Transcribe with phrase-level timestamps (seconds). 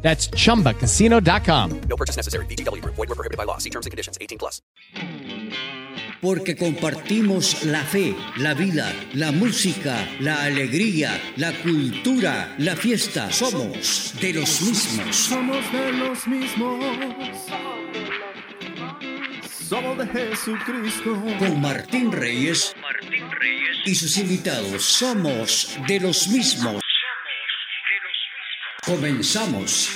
[0.00, 1.80] That's chumbacasino.com.
[1.88, 2.46] No purchase necessary.
[2.46, 2.82] BGW.
[2.84, 3.58] Void were prohibited by law.
[3.58, 4.16] See terms and conditions.
[4.20, 4.62] 18 plus.
[6.20, 13.30] Porque compartimos la fe, la vida, la música, la alegría, la cultura, la fiesta.
[13.30, 15.14] Somos de los mismos.
[15.14, 16.84] Somos de los mismos.
[19.68, 21.22] Somos de Jesucristo.
[21.38, 22.74] Con Martín Reyes,
[23.84, 24.82] y sus invitados.
[24.82, 26.82] Somos de los mismos.
[28.84, 29.94] Comenzamos.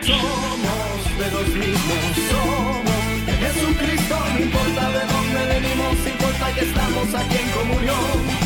[0.00, 2.16] Somos de los mismos.
[2.30, 4.18] Somos de Jesucristo.
[4.34, 8.44] No importa de dónde venimos, importa que estamos aquí en comunión.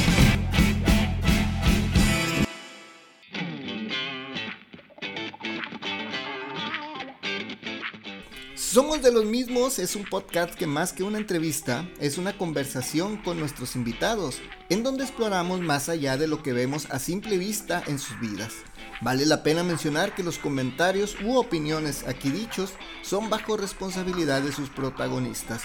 [8.54, 13.16] Somos de los mismos es un podcast que más que una entrevista es una conversación
[13.16, 17.82] con nuestros invitados, en donde exploramos más allá de lo que vemos a simple vista
[17.86, 18.52] en sus vidas.
[19.00, 24.50] Vale la pena mencionar que los comentarios u opiniones aquí dichos son bajo responsabilidad de
[24.50, 25.62] sus protagonistas.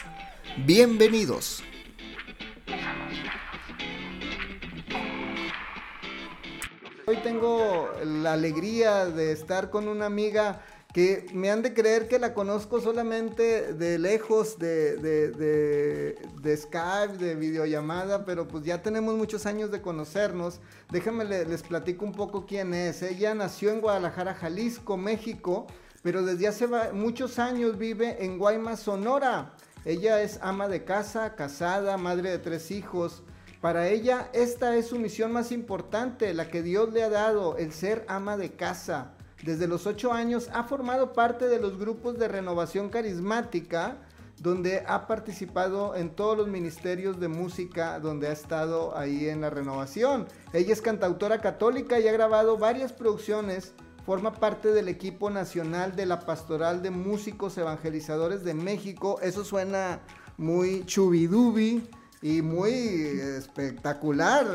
[0.66, 1.64] Bienvenidos.
[7.08, 10.62] Hoy tengo la alegría de estar con una amiga
[10.94, 17.18] que me han de creer que la conozco solamente de lejos, de, de, de, Skype,
[17.18, 20.60] de videollamada, pero pues ya tenemos muchos años de conocernos.
[20.92, 23.02] Déjenme le- les platico un poco quién es.
[23.02, 25.66] Ella nació en Guadalajara, Jalisco, México,
[26.04, 29.54] pero desde hace muchos años vive en Guaymas, Sonora.
[29.86, 33.24] Ella es ama de casa, casada, madre de tres hijos.
[33.62, 37.72] Para ella, esta es su misión más importante, la que Dios le ha dado, el
[37.74, 39.16] ser ama de casa.
[39.44, 43.98] Desde los ocho años ha formado parte de los grupos de renovación carismática,
[44.40, 49.50] donde ha participado en todos los ministerios de música, donde ha estado ahí en la
[49.50, 50.28] renovación.
[50.54, 53.74] Ella es cantautora católica y ha grabado varias producciones.
[54.06, 59.20] Forma parte del equipo nacional de la Pastoral de Músicos Evangelizadores de México.
[59.22, 60.00] Eso suena
[60.38, 61.90] muy chubidubi
[62.22, 64.46] y muy espectacular.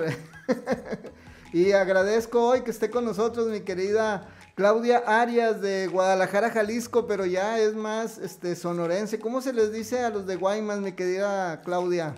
[1.53, 4.27] y agradezco hoy que esté con nosotros mi querida
[4.59, 9.21] Claudia Arias de Guadalajara, Jalisco, pero ya es más este sonorense.
[9.21, 12.17] ¿Cómo se les dice a los de Guaymas, mi querida Claudia?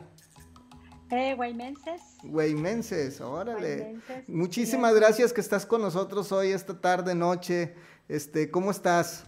[1.11, 2.01] Eh, guaymenses.
[2.23, 3.77] Güeymenses, órale.
[3.77, 5.03] Güeymenses, Muchísimas bien.
[5.03, 7.75] gracias que estás con nosotros hoy, esta tarde, noche.
[8.09, 9.25] Este, ¿cómo estás?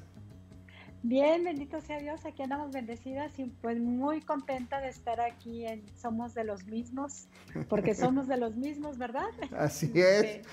[1.02, 5.84] Bien, bendito sea Dios, aquí andamos bendecidas y pues muy contenta de estar aquí en
[6.00, 7.26] Somos de los mismos,
[7.68, 9.28] porque somos de los mismos, ¿verdad?
[9.54, 10.46] Así es.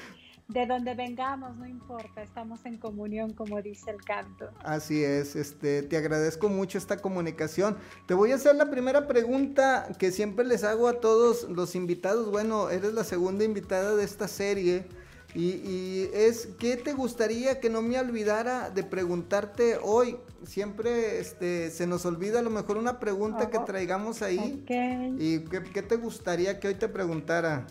[0.50, 4.50] De, de donde vengamos, no importa, estamos en comunión, como dice el canto.
[4.64, 7.78] Así es, este, te agradezco mucho esta comunicación.
[8.08, 12.32] Te voy a hacer la primera pregunta que siempre les hago a todos los invitados.
[12.32, 14.86] Bueno, eres la segunda invitada de esta serie.
[15.36, 20.18] Y, y es, ¿qué te gustaría que no me olvidara de preguntarte hoy?
[20.44, 24.64] Siempre este, se nos olvida a lo mejor una pregunta que Oh, traigamos ahí.
[25.20, 27.68] ¿Y qué, qué te gustaría que hoy te preguntara?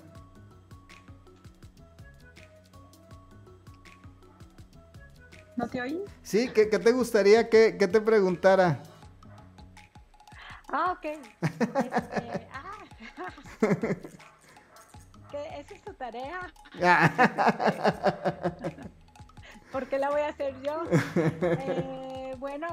[5.59, 6.01] ¿No te oí?
[6.23, 8.81] Sí, ¿qué, qué te gustaría que, que te preguntara?
[10.69, 11.05] Ah, ok.
[11.05, 12.79] Este, ah.
[15.33, 16.55] ¿Qué, ¿Esa es tu tarea?
[19.73, 20.85] ¿Por qué la voy a hacer yo?
[21.17, 22.69] Eh, bueno,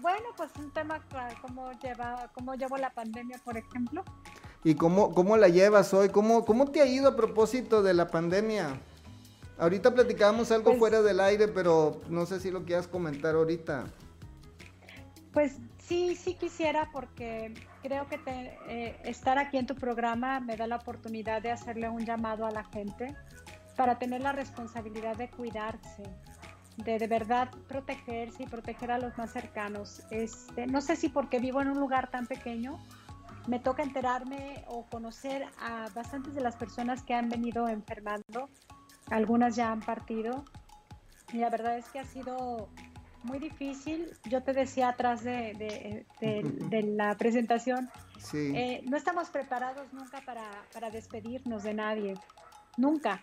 [0.00, 1.02] bueno, pues un tema
[1.42, 4.02] cómo lleva, cómo llevo la pandemia, por ejemplo.
[4.64, 6.08] ¿Y cómo, cómo la llevas hoy?
[6.08, 8.80] ¿Cómo, ¿Cómo te ha ido a propósito de la pandemia?
[9.62, 13.84] Ahorita platicábamos algo Pues- fuera del aire, pero no sé si lo quieras comentar ahorita.
[15.32, 20.56] Pues sí, sí quisiera porque creo que te- eh, estar aquí en tu programa me
[20.56, 23.14] da la oportunidad de hacerle un llamado a la gente
[23.76, 26.02] para tener la responsabilidad de cuidarse,
[26.78, 30.02] de de verdad protegerse y proteger a los más cercanos.
[30.10, 32.80] Este, no sé si porque vivo en un lugar tan pequeño,
[33.46, 38.48] me toca enterarme o conocer a bastantes de las personas que han venido enfermando.
[39.12, 40.44] Algunas ya han partido.
[41.32, 42.68] Y la verdad es que ha sido
[43.22, 44.10] muy difícil.
[44.24, 47.88] Yo te decía atrás de, de- de- de la presentación,
[48.18, 48.52] Sí.
[48.54, 50.42] eh, no estamos preparados nunca para,
[50.72, 52.14] para despedirnos de nadie.
[52.76, 53.22] Nunca.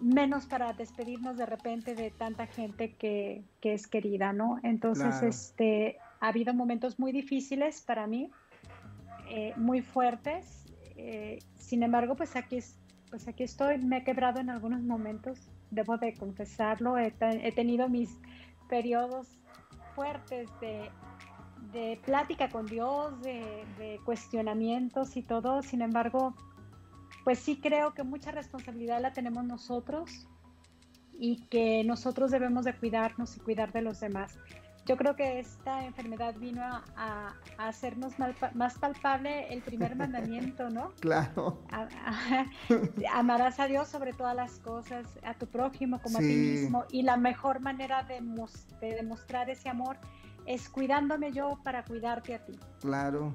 [0.00, 4.58] Menos para despedirnos de repente de tanta gente que, que es querida, ¿no?
[4.62, 5.26] Entonces, Claro.
[5.28, 8.30] este, ha habido momentos muy difíciles para mí,
[9.28, 10.58] eh, muy fuertes.
[10.96, 12.78] eh, sin embargo, pues aquí, es-
[13.12, 15.38] pues aquí estoy, me he quebrado en algunos momentos,
[15.70, 18.08] debo de confesarlo, he, te- he tenido mis
[18.70, 19.28] periodos
[19.94, 20.90] fuertes de,
[21.72, 25.60] de plática con Dios, de, de cuestionamientos y todo.
[25.62, 26.34] Sin embargo,
[27.22, 30.26] pues sí creo que mucha responsabilidad la tenemos nosotros
[31.18, 34.38] y que nosotros debemos de cuidarnos y cuidar de los demás.
[34.92, 39.96] Yo creo que esta enfermedad vino a, a- a hacernos mal- más palpable el primer
[39.96, 40.90] mandamiento, ¿no?
[41.00, 41.62] Claro.
[41.70, 41.88] A-
[43.14, 46.84] amarás a Dios sobre todas las cosas, a tu prójimo como a ti mismo.
[46.90, 48.20] Y la mejor manera de,
[48.82, 49.96] de demostrar ese amor
[50.44, 52.60] es cuidándome yo para cuidarte a ti.
[52.82, 53.34] Claro.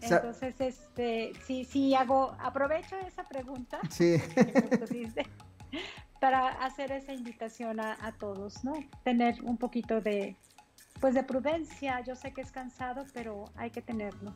[0.00, 4.16] Entonces, este, sí, sí hago, aprovecho esa pregunta Sí.
[4.34, 5.24] que
[6.20, 8.72] para hacer esa invitación a, a todos, ¿no?
[9.04, 10.36] Tener un poquito de,
[11.00, 12.00] pues de prudencia.
[12.00, 14.32] Yo sé que es cansado, pero hay que tenerlo.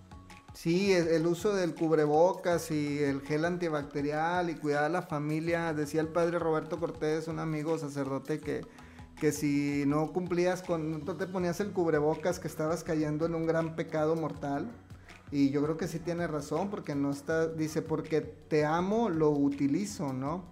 [0.53, 5.73] Sí, el, el uso del cubrebocas y el gel antibacterial y cuidar a la familia.
[5.73, 8.67] Decía el padre Roberto Cortés, un amigo sacerdote, que,
[9.21, 13.47] que si no cumplías con, no te ponías el cubrebocas, que estabas cayendo en un
[13.47, 14.69] gran pecado mortal.
[15.31, 19.31] Y yo creo que sí tiene razón, porque no está, dice, porque te amo, lo
[19.31, 20.45] utilizo, ¿no?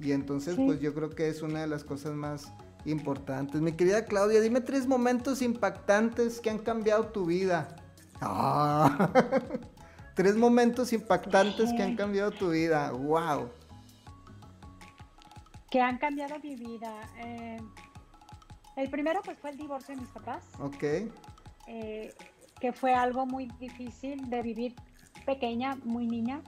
[0.00, 0.64] Y entonces, Sí.
[0.64, 2.50] pues yo creo que es una de las cosas más
[2.84, 3.60] importantes.
[3.60, 7.76] Mi querida Claudia, dime tres momentos impactantes que han cambiado tu vida.
[8.20, 9.10] Ah.
[10.14, 12.90] tres momentos impactantes que han cambiado tu vida.
[12.92, 13.50] Wow.
[15.70, 17.00] Que han cambiado mi vida.
[17.18, 17.60] Eh,
[18.76, 20.44] el primero, pues fue el divorcio de mis papás.
[20.60, 20.82] Ok.
[21.66, 22.14] eh,
[22.60, 24.74] que fue algo muy difícil de vivir
[25.26, 26.42] pequeña, muy niña.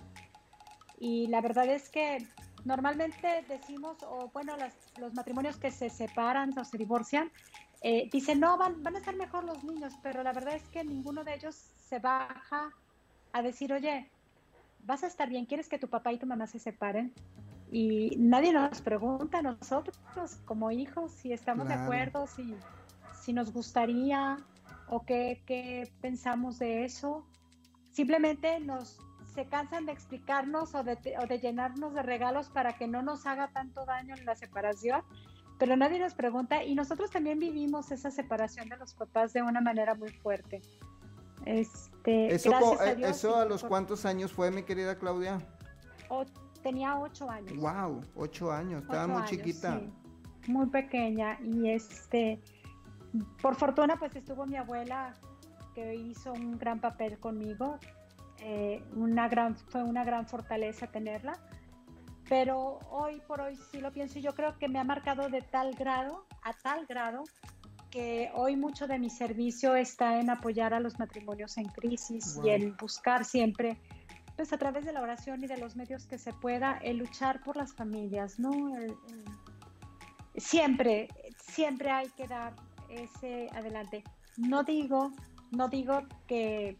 [0.98, 2.18] Y la verdad es que
[2.64, 7.30] normalmente decimos, o bueno, las- los matrimonios que se separan o se divorcian,
[7.82, 10.82] eh, dicen, no, van, van a estar mejor los niños, pero la verdad es que
[10.84, 12.72] ninguno de ellos se baja
[13.32, 14.10] a decir, oye,
[14.86, 17.12] vas a estar bien, ¿quieres que tu papá y tu mamá se separen?
[17.70, 19.96] Y nadie nos pregunta a nosotros
[20.44, 22.54] como hijos si estamos de acuerdo, si,
[23.22, 24.36] si nos gustaría
[24.88, 27.26] o qué, qué pensamos de eso.
[27.92, 28.98] Simplemente nos
[29.34, 33.26] se cansan de explicarnos o de, o de llenarnos de regalos para que no nos
[33.26, 35.02] haga tanto daño en la separación,
[35.58, 39.60] pero nadie nos pregunta y nosotros también vivimos esa separación de los papás de una
[39.60, 40.62] manera muy fuerte.
[41.44, 44.96] Este, Eso, gracias a eh, Dios, eso a los por- cuántos años fue, mi querida
[44.98, 45.38] Claudia?
[46.08, 46.24] o-
[46.62, 47.54] tenía ocho años.
[47.58, 48.82] Wow, ocho años.
[48.82, 49.78] Estaba Ocho muy años, chiquita.
[50.42, 52.40] sí, muy pequeña y este
[53.42, 55.14] por fortuna pues estuvo mi abuela
[55.74, 57.78] que hizo un gran papel conmigo
[58.44, 61.32] eh, una gran fue una gran fortaleza tenerla
[62.28, 65.40] pero hoy por hoy sí lo pienso y yo creo que me ha marcado de
[65.42, 67.24] tal grado a tal grado
[67.90, 72.46] que hoy mucho de mi servicio está en apoyar a los matrimonios en crisis Wow.
[72.46, 73.78] y en buscar siempre
[74.36, 77.40] pues a través de la oración y de los medios que se pueda, el luchar
[77.44, 78.76] por las familias, ¿no?
[78.76, 79.24] El- el-
[80.42, 81.08] siempre,
[81.38, 82.52] siempre hay que dar
[82.88, 84.02] ese adelante.
[84.36, 85.12] No digo,
[85.52, 86.76] no digo que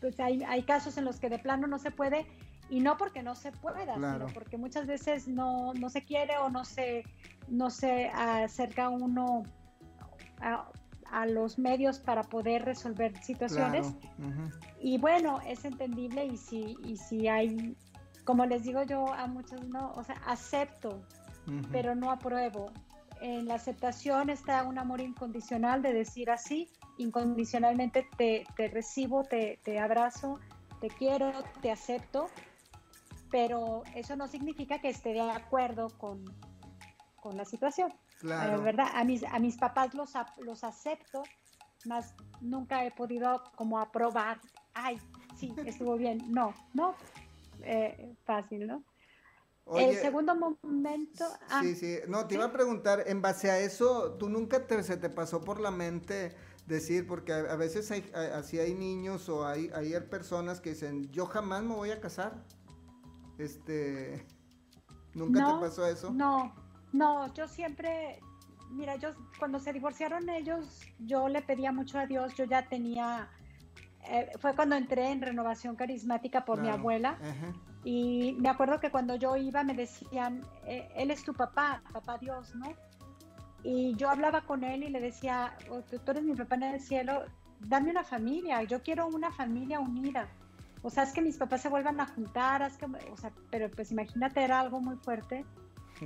[0.00, 2.26] pues hay, hay casos en los que de plano no se puede,
[2.70, 4.26] y no porque no se pueda, Claro.
[4.28, 7.02] sino porque muchas veces no, no se quiere o no se,
[7.48, 9.42] no se acerca uno
[10.40, 10.68] a,
[11.10, 13.86] a los medios para poder resolver situaciones.
[14.16, 14.50] Claro.
[14.80, 17.74] Y bueno, es entendible y si, y si hay,
[18.24, 21.02] como les digo yo a muchos, no, o sea, acepto,
[21.72, 22.70] pero no apruebo.
[23.20, 29.58] En la aceptación está un amor incondicional de decir así, incondicionalmente te, te recibo, te,
[29.64, 30.38] te abrazo,
[30.80, 32.28] te quiero, te acepto,
[33.30, 36.24] pero eso no significa que esté de acuerdo con,
[37.20, 37.92] con la situación.
[38.20, 38.58] Claro.
[38.58, 38.88] Eh, ¿verdad?
[38.94, 41.22] A mis, a mis papás los, los acepto,
[41.86, 44.40] más nunca he podido como aprobar,
[44.74, 44.98] ay,
[45.36, 46.18] sí, estuvo bien.
[46.28, 46.94] No, no,
[47.62, 48.82] eh, fácil, ¿no?
[49.76, 51.24] El Oye, segundo momento...
[51.50, 51.98] ah, Sí, sí.
[52.08, 52.36] No, te ¿sí?
[52.36, 55.70] iba a preguntar, en base a eso, ¿tú nunca te, se te pasó por la
[55.70, 56.34] mente
[56.66, 60.70] decir, porque a, a veces hay, a- así hay niños o hay, hay personas que
[60.70, 62.44] dicen, yo jamás me voy a casar?
[63.38, 64.24] Este,
[65.14, 66.14] ¿nunca no, te pasó eso?
[66.14, 66.54] No,
[66.92, 68.20] no, yo siempre,
[68.70, 70.64] mira, yo cuando se divorciaron ellos,
[70.98, 73.28] yo le pedía mucho a Dios, yo ya tenía,
[74.10, 77.18] eh, fue cuando entré en renovación carismática por mi Claro, abuela.
[77.20, 77.52] ajá.
[77.88, 82.18] Y me acuerdo que cuando yo iba me decían, eh, Él es tu papá, papá
[82.18, 82.66] Dios, ¿no?
[83.62, 86.64] Y yo hablaba con Él y le decía, "Oh, tú tú eres mi papá en
[86.64, 87.24] el cielo,
[87.60, 90.28] dame una familia, yo quiero una familia unida.
[90.82, 93.70] O sea, es que mis papás se vuelvan a juntar, es que, o sea, pero
[93.70, 95.46] pues imagínate, era algo muy fuerte.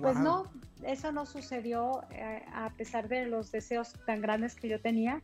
[0.01, 0.45] Pues Guau.
[0.45, 0.53] no,
[0.85, 5.21] eso no sucedió eh, a pesar de los deseos tan grandes que yo tenía.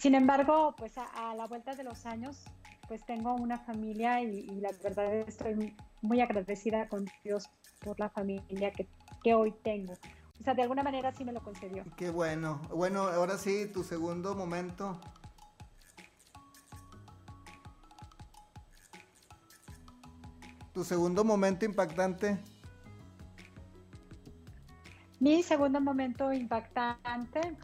[0.00, 2.44] Sin embargo, pues a, la vuelta de los años,
[2.90, 8.72] pues tengo una familia y, la verdad estoy muy agradecida con Dios por la familia
[8.72, 8.88] que,
[9.22, 9.92] que hoy tengo.
[9.92, 11.84] O sea, de alguna manera sí me lo concedió.
[11.96, 12.60] Qué bueno.
[12.74, 15.00] Bueno, ahora sí, tu segundo momento.
[20.74, 22.40] Tu segundo momento impactante.
[25.20, 27.56] Mi segundo momento impactante,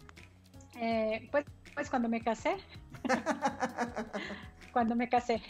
[0.76, 2.58] eh, pues, pues cuando me casé.
[4.76, 5.40] cuando me casé.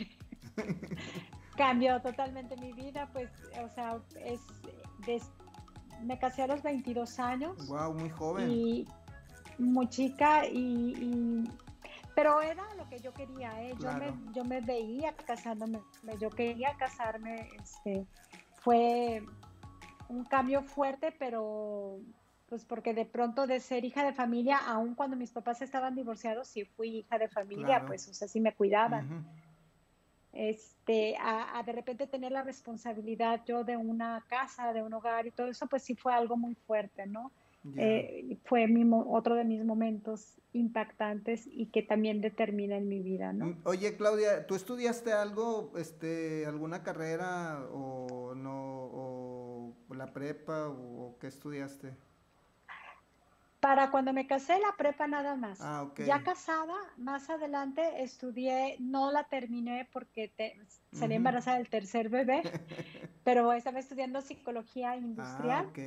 [1.57, 3.29] Cambió totalmente mi vida, pues,
[3.61, 4.41] o sea, es,
[6.05, 7.67] me casé a los 22 años.
[7.67, 8.49] Wow, muy joven.
[8.49, 8.87] Y
[9.59, 11.43] muy chica y,
[12.15, 13.75] pero era lo que yo quería, ¿eh?
[13.81, 15.81] yo, me, yo me veía casándome,
[16.21, 18.07] yo quería casarme, este,
[18.63, 19.25] fue
[20.09, 21.99] un cambio fuerte, pero
[22.49, 26.49] pues porque de pronto de ser hija de familia, aun cuando mis papás estaban divorciados,
[26.49, 29.27] sí fui hija de familia, pues o sea, sí me cuidaban.
[30.33, 35.31] Este, a, de repente tener la responsabilidad yo de una casa, de un hogar y
[35.31, 37.33] todo eso, pues sí fue algo muy fuerte, ¿no?
[37.77, 43.33] Eh, fue mi, otro de mis momentos impactantes y que también determina en mi vida,
[43.33, 43.47] ¿no?
[43.47, 51.17] Mm, oye, Claudia, ¿tú estudiaste algo, este, alguna carrera o no, o la prepa o
[51.19, 51.97] qué estudiaste?
[53.67, 55.59] Para cuando me casé, la prepa nada más.
[55.61, 60.57] Ah, Ya casada, más adelante estudié, no la terminé porque te,
[60.93, 62.43] salí embarazada del tercer bebé,
[63.25, 65.67] pero estaba estudiando psicología industrial.
[65.75, 65.81] Ah,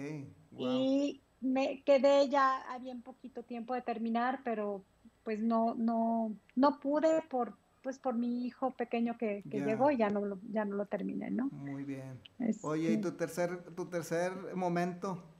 [0.58, 4.84] Y me quedé ya, había un poquito tiempo de terminar, pero
[5.24, 10.10] pues no, no, no pude por, pues por mi hijo pequeño que, llegó y ya
[10.10, 11.48] no lo, ya no lo terminé, ¿no?
[11.52, 12.20] Muy bien.
[12.62, 15.39] Oye, ¿y tu tercer, tu tercer momento?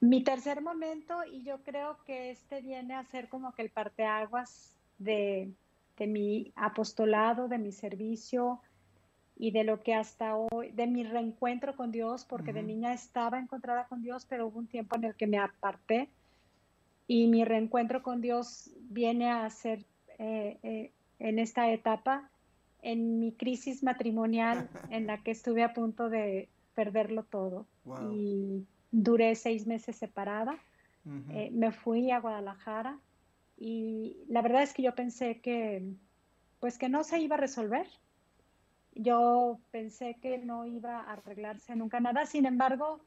[0.00, 4.74] Mi tercer momento, y yo creo que este viene a ser como que el parteaguas
[4.98, 5.52] de,
[5.98, 8.60] de mi apostolado, de mi servicio
[9.36, 13.38] y de lo que hasta hoy, de mi reencuentro con Dios, porque de niña estaba
[13.38, 16.08] encontrada con Dios, pero hubo un tiempo en el que me aparté.
[17.06, 19.84] Y mi reencuentro con Dios viene a ser
[20.18, 22.30] eh, eh, en esta etapa,
[22.82, 27.66] en mi crisis matrimonial, en la que estuve a punto de perderlo todo.
[28.12, 30.58] Y duré seis meses separada,
[31.30, 32.98] eh, me fui a Guadalajara
[33.56, 35.94] y la verdad es que yo pensé que,
[36.60, 37.86] pues que no se iba a resolver.
[38.94, 42.26] Yo pensé que no iba a arreglarse nunca nada.
[42.26, 43.00] Sin embargo,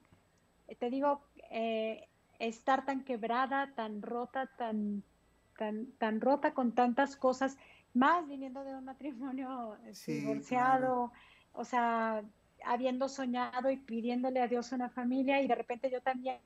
[0.80, 1.22] te digo,
[1.52, 2.08] eh,
[2.40, 5.04] estar tan quebrada, tan rota, tan,
[5.58, 7.58] tan, tan rota con tantas cosas,
[7.94, 11.12] más viniendo de un matrimonio divorciado,
[11.54, 12.24] o sea,
[12.66, 16.40] habiendo soñado y pidiéndole a Dios una familia y de repente yo también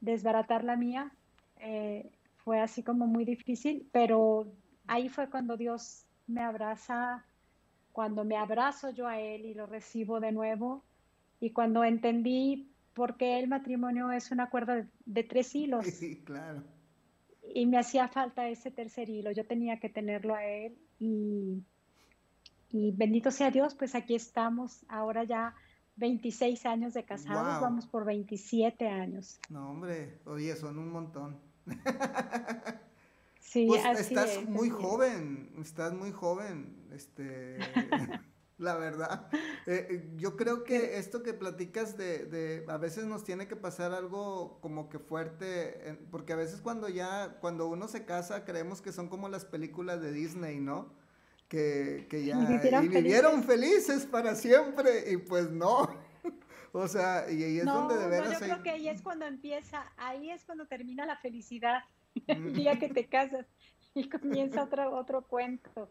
[0.00, 1.12] desbaratar la mía,
[1.60, 4.52] eh, fue así como muy difícil, pero
[4.86, 7.24] ahí fue cuando Dios me abraza,
[7.92, 10.84] cuando me abrazo yo a Él y lo recibo de nuevo,
[11.40, 15.84] y cuando entendí por qué el matrimonio es una cuerda de, tres hilos.
[15.86, 16.62] Sí, claro.
[17.54, 21.62] Y me hacía falta ese tercer hilo, yo tenía que tenerlo a Él y
[22.70, 25.54] y bendito sea Dios, pues aquí estamos ahora ya
[25.96, 29.40] 26 años de casados, vamos por 27 años.
[29.48, 31.38] No, hombre, oye, son un montón.
[33.40, 37.58] sí, pues estás muy joven, estás muy joven, este,
[38.58, 39.28] la verdad.
[39.66, 43.56] Eh, eh, yo creo que esto que platicas de, de, a veces nos tiene que
[43.56, 48.80] pasar algo como que fuerte, porque a veces cuando ya, cuando uno se casa, creemos
[48.82, 50.96] que son como las películas de Disney, ¿no?
[51.48, 54.06] Que, ya y vivieron, felices.
[54.06, 55.88] para siempre y pues no.
[56.72, 58.28] o sea, y ahí es donde de veras...
[58.28, 61.82] No, yo creo que ahí es cuando empieza, ahí es cuando termina la felicidad,
[62.26, 63.46] el día que te casas
[63.94, 65.90] y comienza otro, otro cuento.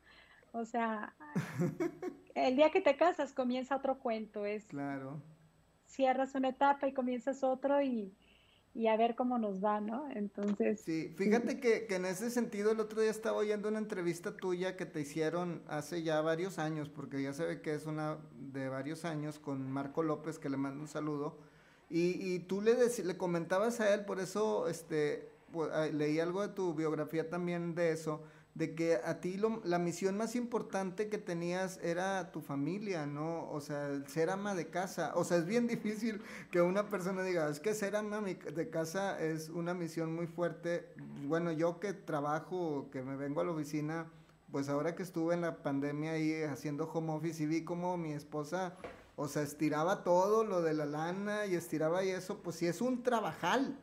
[0.52, 1.14] O sea,
[2.36, 4.66] el día que te casas comienza otro cuento, es...
[4.66, 5.22] Claro.
[5.86, 8.14] Cierras una etapa y comienzas otro y,
[8.78, 10.08] y a ver cómo nos va, ¿no?
[10.12, 10.82] Entonces...
[10.82, 14.78] Sí, fíjate Que, que, en ese sentido el otro día estaba oyendo una entrevista tuya
[14.78, 18.70] que te hicieron hace ya varios años, porque ya se ve que es una de
[18.70, 21.40] varios años con Marco López, que le mando un saludo,
[21.90, 26.54] y, y tú le, le comentabas a él, por eso este, pues, leí algo de
[26.54, 28.22] tu biografía también de eso,
[28.58, 33.48] de que a ti la misión más importante que tenías era tu familia, ¿no?
[33.52, 35.12] O sea, el ser ama de casa.
[35.14, 39.22] O sea, es bien difícil que una persona diga, es que ser ama de casa
[39.24, 40.92] es una misión muy fuerte.
[41.28, 44.08] Bueno, yo que trabajo, que me vengo a la oficina,
[44.52, 48.14] pues ahora que estuve en la pandemia ahí haciendo home office y vi como mi
[48.14, 48.76] esposa,
[49.16, 52.82] o sea, estiraba todo lo de la lana y estiraba y eso, pues sí es
[52.82, 53.78] un trabajal.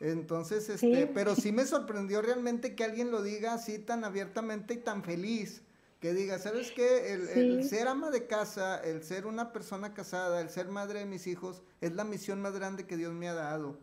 [0.00, 4.78] Entonces, este, pero sí me sorprendió realmente que alguien lo diga así tan abiertamente y
[4.78, 5.62] tan feliz.
[6.00, 7.14] Que diga, ¿sabes qué?
[7.14, 11.26] El, ser ama de casa, el ser una persona casada, el ser madre de mis
[11.26, 13.78] hijos, es la misión más grande que Dios me ha dado.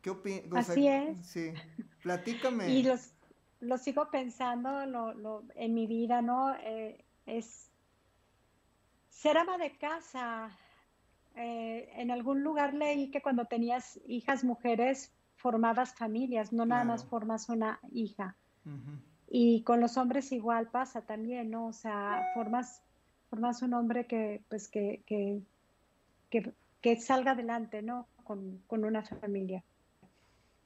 [0.00, 0.70] ¿Qué opinas?
[0.70, 1.26] Así es.
[1.26, 1.52] Sí,
[2.04, 2.70] platícame.
[2.70, 3.10] Y los,
[3.58, 6.54] lo sigo pensando lo, lo, en mi vida, ¿no?
[6.54, 7.72] Eh, es
[9.08, 10.56] ser ama de casa.
[11.34, 15.12] Eh, en algún lugar leí que cuando tenías hijas mujeres
[15.46, 18.34] formabas familias, no nada más formas una hija.
[19.28, 21.68] Y con los hombres igual pasa también, ¿no?
[21.68, 22.82] O sea, formas,
[23.30, 25.40] formas un hombre que, pues, que, que,
[26.80, 28.08] que, salga adelante, ¿no?
[28.24, 29.62] Con, con, una familia.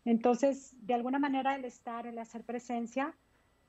[0.07, 3.13] Entonces, de alguna manera, el estar, el hacer presencia,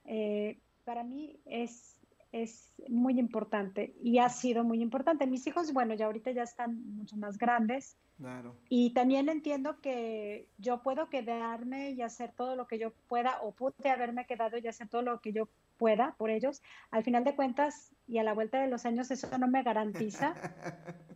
[0.06, 1.98] eh, para mí es
[2.32, 5.28] es muy importante y ha sido muy importante.
[5.28, 7.98] Mis hijos, bueno, ya ahorita ya están mucho más grandes.
[8.22, 8.56] Claro.
[8.70, 13.52] Y también entiendo que yo puedo quedarme y hacer todo lo que yo pueda o
[13.52, 16.62] pude haberme quedado y hacer todo lo que yo pueda por ellos.
[16.92, 20.36] Al final de cuentas y a la vuelta de los años eso no me garantiza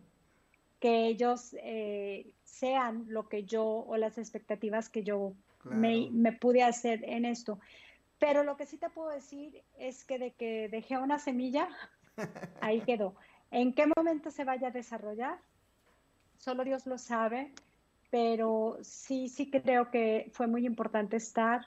[0.80, 6.64] que ellos eh, sean lo que yo o las expectativas que yo me, me pude
[6.64, 7.60] hacer en esto.
[8.18, 11.70] Pero lo que sí te puedo decir es que de que dejé una semilla,
[12.62, 13.14] ahí quedó.
[13.52, 15.38] ¿En qué momento se vaya a desarrollar?
[16.38, 17.54] Solo Dios lo sabe,
[18.12, 21.66] pero sí, sí creo que fue muy importante estar.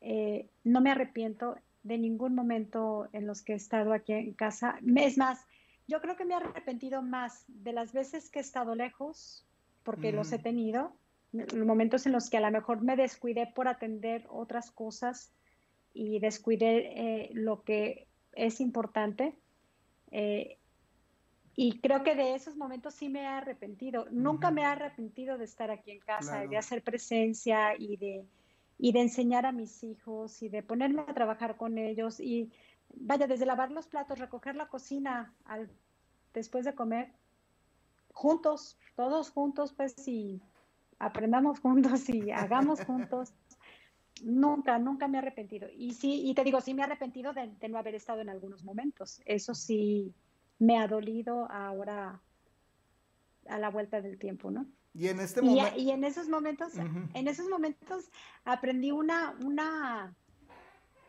[0.00, 4.78] Eh, no me arrepiento de ningún momento en los que he estado aquí en casa.
[4.96, 5.46] Es más,
[5.86, 9.46] yo creo que me he arrepentido más de las veces que he estado lejos,
[9.82, 10.96] porque los he tenido,
[11.54, 15.32] momentos en los que a lo mejor me descuidé por atender otras cosas
[15.92, 19.34] y descuidé eh, lo que es importante.
[20.10, 20.58] Eh,
[21.56, 24.06] y creo que de esos momentos sí me he arrepentido.
[24.10, 28.26] Nunca me he arrepentido de estar aquí en casa, de hacer presencia y de,
[28.78, 32.18] y de enseñar a mis hijos y de ponerme a trabajar con ellos.
[32.18, 32.50] Y
[32.96, 35.70] vaya, desde lavar los platos, recoger la cocina al,
[36.32, 37.12] después de comer,
[38.12, 40.40] juntos, todos juntos, pues, y
[40.98, 43.32] aprendamos juntos y hagamos juntos.
[44.22, 45.68] Nunca, nunca me he arrepentido.
[45.76, 48.62] Y sí, y te digo, sí me he arrepentido de, no haber estado en algunos
[48.62, 49.20] momentos.
[49.26, 50.14] Eso sí
[50.58, 52.20] me ha dolido ahora
[53.48, 54.66] a la vuelta del tiempo, ¿no?
[54.94, 55.76] Y en este momento.
[55.78, 56.72] Y, en esos momentos,
[57.14, 58.10] en esos momentos
[58.44, 60.14] aprendí una, una,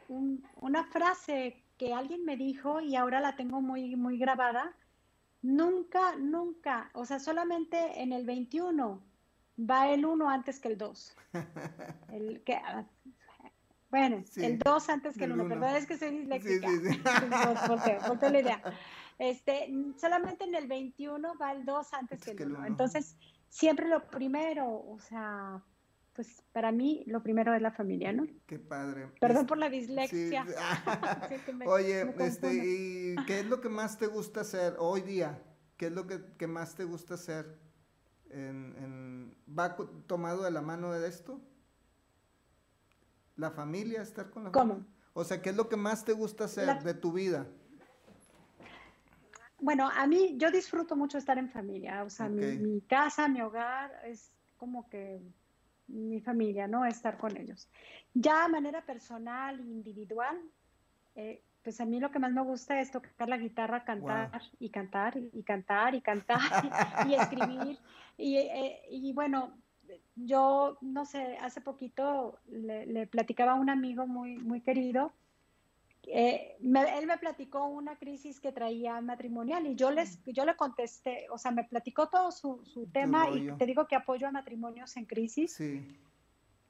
[0.08, 4.75] una frase que alguien me dijo y ahora la tengo muy, muy grabada.
[5.41, 9.03] Nunca, nunca, o sea, solamente en el 21
[9.60, 11.15] va el 1 antes que el 2.
[12.12, 12.86] El, que, ah,
[13.91, 16.67] bueno, el 2 antes que el 1, perdón, es que soy disléxica.
[16.67, 17.01] Sí, sí,
[17.86, 18.31] sí.
[18.31, 18.62] la idea.
[19.17, 22.65] Este, solamente en el 21 va el 2 antes que el 1.
[22.65, 23.17] Entonces,
[23.49, 25.63] siempre lo primero, o sea,
[26.13, 28.25] pues para mí lo primero es la familia, ¿no?
[28.45, 29.10] Qué padre.
[29.19, 30.45] Perdón por la dislexia.
[31.65, 35.41] Oye, este, ¿y qué es lo que más te gusta hacer hoy día?
[35.78, 37.65] ¿Qué es lo que, que más te gusta hacer?
[38.30, 39.75] en, ¿va
[40.08, 41.39] tomado de la mano de esto?
[43.36, 44.86] ¿La familia, estar con la ¿Cómo?
[45.13, 47.47] O sea, ¿qué es lo que más te gusta hacer de tu vida?
[49.65, 53.91] Bueno, a mí yo disfruto mucho estar en familia, o sea, mi, casa, mi hogar
[54.06, 55.19] es como que
[55.88, 56.86] mi familia, ¿no?
[56.86, 57.67] Estar con ellos.
[58.13, 60.39] Ya de manera personal, individual,
[61.15, 64.69] eh, pues a mí lo que más me gusta es tocar la guitarra, cantar y
[64.69, 66.39] cantar y cantar y cantar
[67.08, 67.80] y, escribir.
[68.19, 69.51] Eh, y, bueno,
[70.15, 75.12] yo no sé, hace poquito le, platicaba a un amigo muy, muy querido.
[76.07, 81.27] Eh, él me platicó una crisis que traía matrimonial y yo les yo le contesté,
[81.31, 84.95] o sea, me platicó todo su, su tema y te digo que apoyo a matrimonios
[84.97, 85.53] en crisis.
[85.53, 85.81] Sí.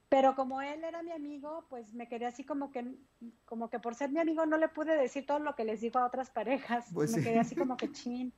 [0.10, 2.86] Pero como él era mi amigo, pues me quedé así como que,
[3.46, 6.00] como que por ser mi amigo no le pude decir todo lo que les digo
[6.00, 6.86] a otras parejas.
[6.94, 8.32] Pues me quedé así como que chin.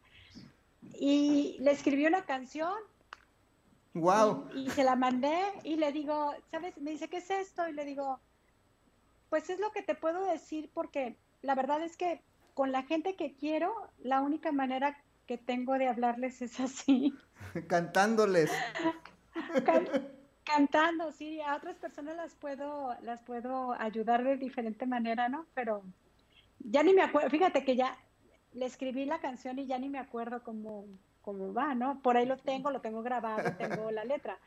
[1.00, 2.74] Y le escribí una canción.
[3.94, 4.48] Wow.
[4.56, 6.78] Y, se la mandé y le digo, ¿sabes?
[6.78, 7.68] Me dice, ¿qué es esto?
[7.68, 8.20] Y le digo,
[9.30, 12.22] pues es lo que te puedo decir porque la verdad es que
[12.54, 17.14] con la gente que quiero, la única manera que tengo de hablarles es así.
[17.68, 18.52] Cantándoles.
[20.44, 25.46] Cantando, sí, a otras personas las puedo, las puedo ayudar de diferente manera, ¿no?
[25.54, 25.84] Pero
[26.60, 27.98] ya ni me acuerdo, fíjate que ya
[28.54, 30.86] le escribí la canción y ya ni me acuerdo cómo,
[31.22, 32.02] cómo va, ¿no?
[32.02, 34.40] Por ahí lo tengo, lo tengo grabado, tengo la letra.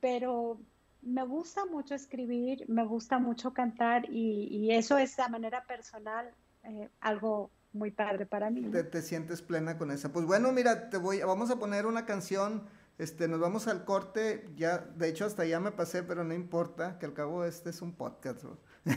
[0.00, 0.58] Pero
[1.06, 6.30] me gusta mucho escribir, me gusta mucho cantar y, eso es de manera personal
[6.64, 8.62] eh, algo muy padre para mí.
[8.70, 10.12] Te, te, sientes plena con esa.
[10.12, 12.62] Pues bueno, mira, te voy, vamos a poner una canción
[12.96, 16.96] Este, nos vamos al corte, ya, de hecho hasta ya me pasé, pero no importa,
[17.00, 18.44] que al cabo este es un podcast.
[18.44, 18.56] ¿no?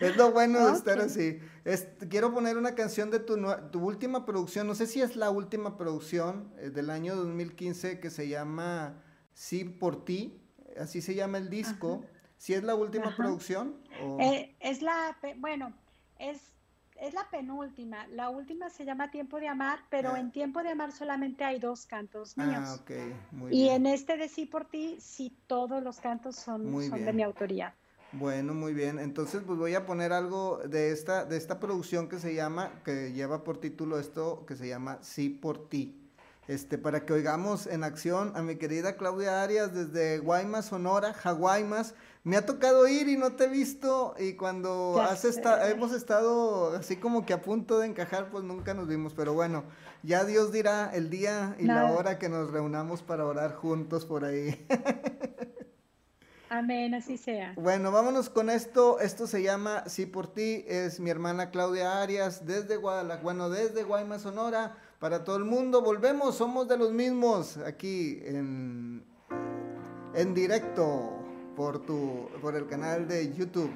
[0.00, 1.38] es lo bueno de estar así.
[1.64, 3.38] Es- quiero poner una canción de tu,
[3.70, 8.10] tu última producción, no sé si es la última producción eh, del año 2015 que
[8.10, 9.01] se llama
[9.34, 10.40] Sí por ti,
[10.78, 12.04] así se llama el disco.
[12.36, 13.16] ¿Si es la última Ajá.
[13.16, 13.76] producción?
[14.02, 15.72] o- Eh, es la, bueno,
[16.18, 16.40] es,
[16.96, 18.06] es la penúltima.
[18.08, 20.20] La última se llama Tiempo de Amar, pero Ah.
[20.20, 22.50] en Tiempo de Amar solamente hay dos cantos míos.
[22.56, 22.90] Ah, ok,
[23.30, 23.86] muy y bien.
[23.86, 27.22] en este de Sí por ti, sí todos los cantos son, Muy son de mi
[27.22, 27.74] autoría.
[28.14, 28.98] Bueno, muy bien.
[28.98, 33.12] Entonces, pues voy a poner algo de esta, de esta producción que se llama, que
[33.12, 36.01] lleva por título esto, que se llama Sí por ti.
[36.48, 41.94] Este, para que oigamos en acción a mi querida Claudia Arias desde Guaymas, Sonora, Jaguaymas.
[42.24, 46.74] Me ha tocado ir y no te he visto y cuando has esta- hemos estado
[46.76, 49.14] así como que a punto de encajar, pues nunca nos vimos.
[49.14, 49.64] Pero bueno,
[50.02, 54.24] ya Dios dirá el día y la hora que nos reunamos para orar juntos por
[54.24, 54.66] ahí.
[56.50, 57.54] Amén, así sea.
[57.56, 59.00] Bueno, vámonos con esto.
[59.00, 60.64] Esto se llama Sí por ti.
[60.68, 64.76] Es mi hermana Claudia Arias desde Guadalajara, bueno, desde Guaymas, Sonora.
[65.02, 69.02] Para todo el mundo, volvemos, somos de los mismos aquí en,
[70.14, 71.10] en directo
[71.56, 73.72] por, tu, por el canal de YouTube.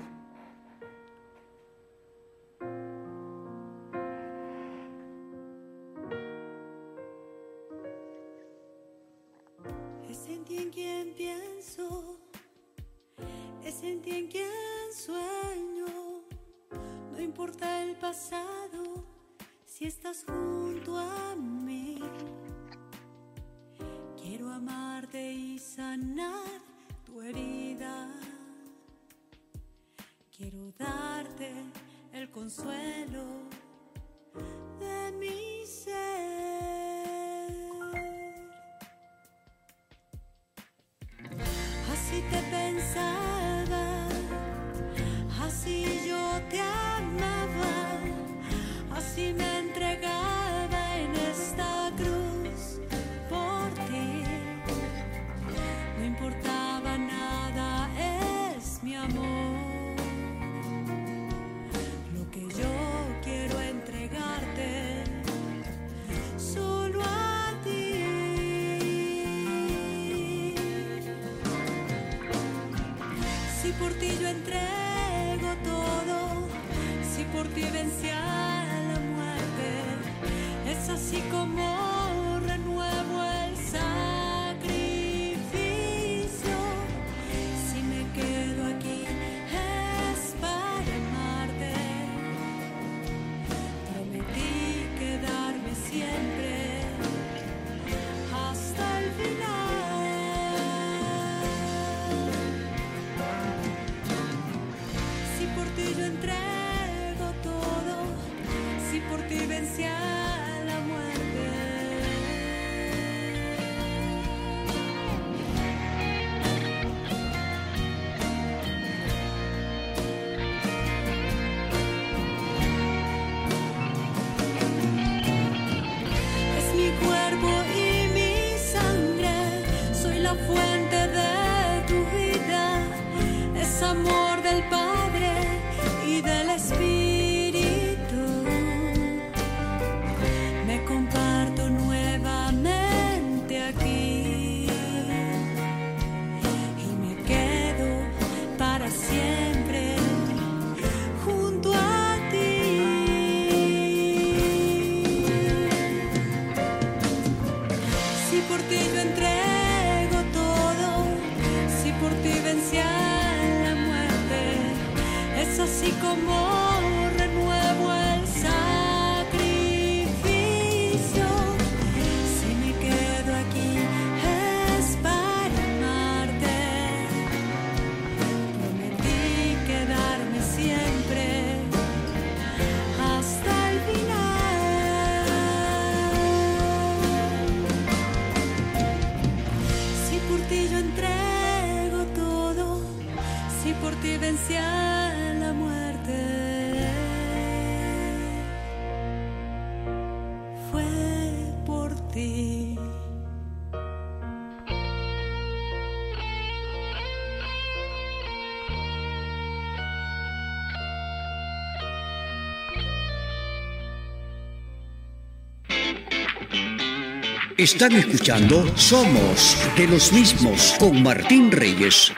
[217.56, 222.12] Están escuchando Somos de los mismos con Martín Reyes.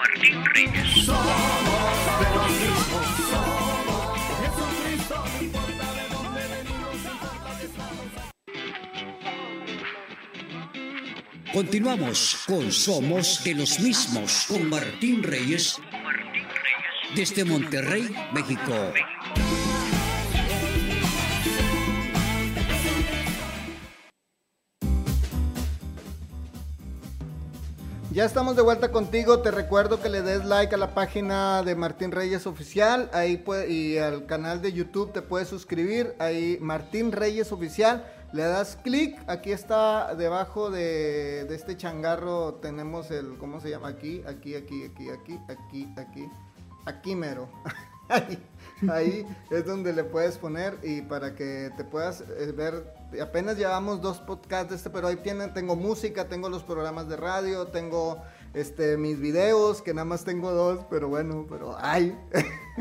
[11.52, 15.80] Continuamos con Somos de los mismos con Martín Reyes
[17.14, 18.92] desde Monterrey, México.
[28.18, 29.42] Ya estamos de vuelta contigo.
[29.42, 33.08] Te recuerdo que le des like a la página de Martín Reyes Oficial.
[33.12, 36.16] Ahí puede, y al canal de YouTube te puedes suscribir.
[36.18, 38.04] Ahí Martín Reyes Oficial.
[38.32, 39.16] Le das clic.
[39.28, 42.54] Aquí está debajo de, de este changarro.
[42.54, 43.38] Tenemos el.
[43.38, 43.86] ¿Cómo se llama?
[43.86, 46.28] Aquí, aquí, aquí, aquí, aquí, aquí, aquí.
[46.86, 47.48] Aquí mero.
[48.08, 48.44] ahí,
[48.90, 52.97] ahí es donde le puedes poner y para que te puedas eh, ver.
[53.22, 57.16] Apenas llevamos dos podcasts de este, pero ahí tienen, tengo música, tengo los programas de
[57.16, 62.18] radio, tengo este mis videos, que nada más tengo dos, pero bueno, pero hay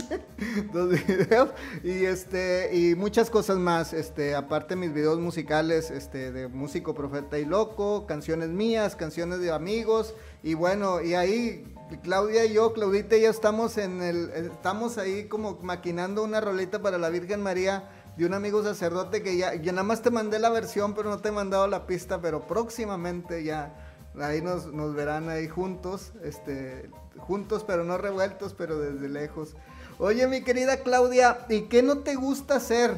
[0.73, 1.49] dos videos.
[1.83, 7.39] Y este y muchas cosas más, este aparte mis videos musicales, este de músico profeta
[7.39, 10.13] y loco, canciones mías, canciones de amigos
[10.43, 15.27] y bueno, y ahí Claudia y yo, Claudita y yo estamos en el, estamos ahí
[15.29, 19.71] como maquinando una rolita para la Virgen María de un amigo sacerdote que ya, ya
[19.71, 23.43] nada más te mandé la versión, pero no te he mandado la pista, pero próximamente
[23.43, 23.73] ya,
[24.19, 29.55] ahí nos, nos verán ahí juntos, este, juntos pero no revueltos, pero desde lejos.
[29.99, 32.95] Oye, mi querida Claudia, ¿y qué no te gusta hacer?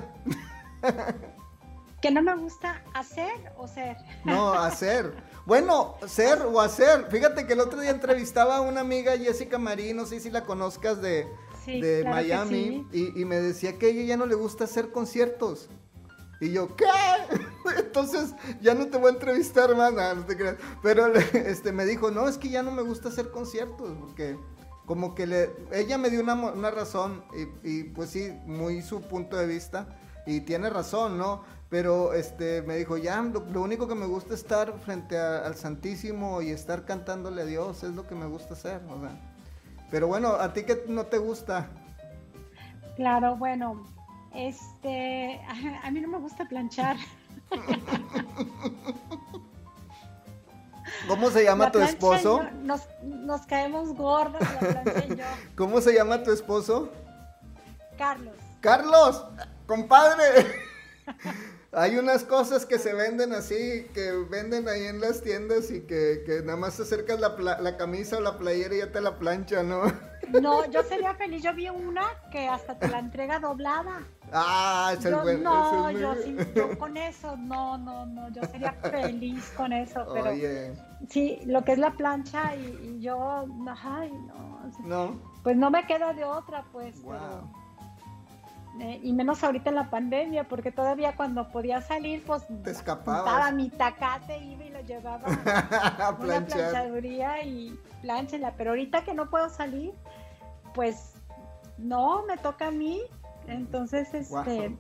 [2.02, 3.98] ¿Que no me gusta hacer o ser?
[4.24, 5.14] No, hacer.
[5.46, 7.08] Bueno, ser o hacer.
[7.10, 10.46] Fíjate que el otro día entrevistaba a una amiga, Jessica Marí, no sé si la
[10.46, 11.28] conozcas de,
[11.74, 14.64] Sí, de claro Miami, y, y me decía que a ella ya no le gusta
[14.66, 15.70] hacer conciertos.
[16.42, 16.86] Y yo, ¿qué?
[17.78, 20.56] Entonces ya no te voy a entrevistar más, nada, no te creas.
[20.82, 24.38] Pero este, me dijo, no, es que ya no me gusta hacer conciertos, porque
[24.86, 27.24] como que le, ella me dio una, una razón,
[27.64, 29.88] y, y, pues sí, muy su punto de vista,
[30.26, 31.44] y tiene razón, ¿no?
[31.70, 35.46] Pero este, me dijo, ya, lo, lo único que me gusta es estar frente a-
[35.46, 39.29] al Santísimo y estar cantándole a Dios, es lo que me gusta hacer, o sea.
[39.92, 41.68] Pero bueno, ¿a ti qué no te gusta?
[42.96, 43.86] Claro, bueno,
[44.34, 45.40] este,
[45.84, 46.98] a mí no me gusta planchar.
[51.08, 52.44] ¿Cómo se llama La tu esposo?
[52.44, 55.26] yo- nos, nos caemos gordos, la y yo.
[55.56, 56.92] ¿Cómo se llama tu esposo?
[57.98, 58.36] Carlos.
[58.62, 59.26] Carlos,
[59.66, 60.46] compadre.
[61.72, 66.24] Hay unas cosas que se venden así, que venden ahí en las tiendas y que,
[66.26, 69.20] que nada más te acercas la, la camisa o la playera y ya te la
[69.20, 69.84] plancha, ¿no?
[70.42, 71.42] No, yo sería feliz.
[71.42, 74.04] Yo vi una que hasta te la entrega doblada.
[74.32, 79.52] Ah, es Yo, no, yo, sí, yo con eso, no, no, no, yo sería feliz
[79.58, 80.74] con eso, pero Oye,
[81.10, 83.48] sí, lo que es la plancha y, y yo,
[83.82, 87.14] ay, no, no, pues no me queda de otra, pues, wow.
[87.14, 87.59] pero,
[88.80, 92.72] eh, y menos ahorita en la pandemia, porque todavía cuando podía salir, pues, Te juntaba
[92.72, 99.14] escapabas mi tacate, iba y lo llevaba a una planchaduría y plánchenla, pero ahorita que
[99.14, 99.94] no puedo salir,
[100.74, 101.14] pues,
[101.78, 103.02] no, me toca a mí,
[103.48, 104.78] entonces, este,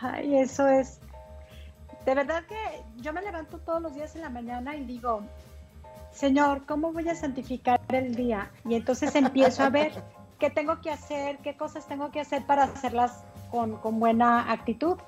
[0.00, 1.00] ay, eso es,
[2.04, 2.56] de verdad que
[2.96, 5.22] yo me levanto todos los días en la mañana y digo,
[6.10, 8.50] Señor, ¿cómo voy a santificar el día?
[8.64, 9.92] Y entonces empiezo a ver
[10.44, 14.98] qué tengo que hacer, qué cosas tengo que hacer para hacerlas con, con buena actitud.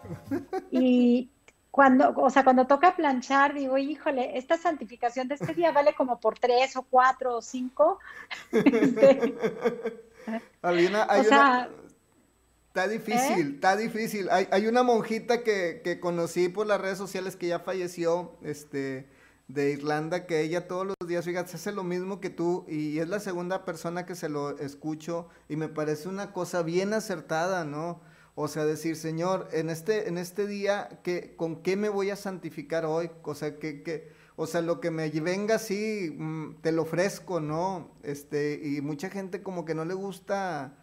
[0.70, 1.30] Y
[1.70, 6.20] cuando, o sea, cuando toca planchar, digo, híjole, esta santificación de este día vale como
[6.20, 7.98] por tres o cuatro o cinco.
[11.10, 11.68] Hay una-
[12.68, 14.28] Está difícil, está difícil.
[14.30, 19.06] Hay, hay una monjita que, que conocí por las redes sociales que ya falleció, este,
[19.48, 23.08] de Irlanda, que ella todos los días, fíjate, hace lo mismo que tú y es
[23.08, 28.00] la segunda persona que se lo escucho y me parece una cosa bien acertada, ¿no?
[28.34, 32.16] O sea, decir, Señor, en este, en este día, ¿qué, ¿con qué me voy a
[32.16, 33.10] santificar hoy?
[33.22, 37.40] O sea, que, que, o sea, lo que me venga así, mm, te lo ofrezco,
[37.40, 37.92] ¿no?
[38.02, 40.76] Este, y mucha gente como que no le gusta,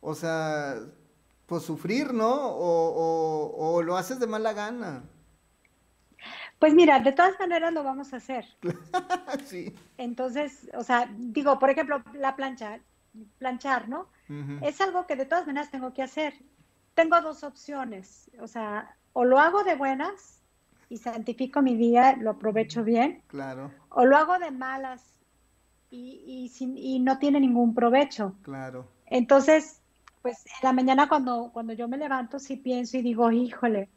[0.00, 0.76] o sea,
[1.46, 2.30] pues sufrir, ¿no?
[2.50, 2.88] O,
[3.56, 5.04] o- o lo haces de mala gana.
[6.60, 8.44] Pues mira, de todas maneras lo vamos a hacer.
[9.44, 9.74] sí.
[9.98, 12.78] Entonces, o sea, digo, por ejemplo, la plancha,
[13.38, 14.06] planchar, ¿no?
[14.62, 16.34] Es algo que de todas maneras tengo que hacer.
[16.94, 20.42] Tengo dos opciones, o sea, o lo hago de buenas
[20.88, 25.02] y santifico mi día, lo aprovecho bien, Claro, o lo hago de malas
[25.90, 28.34] y, y, sin- y no tiene ningún provecho.
[28.42, 28.86] claro.
[29.06, 29.80] Entonces,
[30.22, 33.88] pues en la mañana cuando, cuando yo me levanto sí pienso y digo, híjole,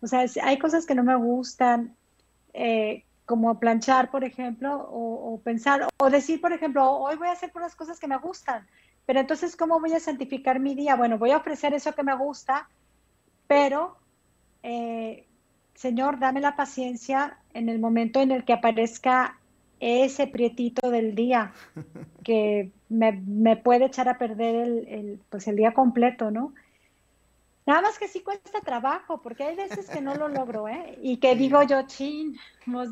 [0.00, 1.96] o sea, hay cosas que no me gustan,
[2.52, 7.32] eh, como planchar, por ejemplo, o, o, pensar, o decir, por ejemplo, hoy voy a
[7.32, 8.66] hacer unas cosas que me gustan,
[9.06, 10.96] pero entonces, ¿cómo voy a santificar mi día?
[10.96, 12.68] Bueno, voy a ofrecer eso que me gusta,
[13.46, 13.96] pero,
[14.62, 15.26] eh,
[15.74, 19.38] Señor, dame la paciencia en el momento en el que aparezca
[19.80, 21.52] ese prietito del día
[22.24, 26.54] que me, me puede echar a perder el, el, pues el día completo, ¿no?
[27.66, 30.98] Nada más que sí cuesta trabajo, porque hay veces que no lo logro, ¿eh?
[31.02, 32.90] Y que digo yo, chin, pues,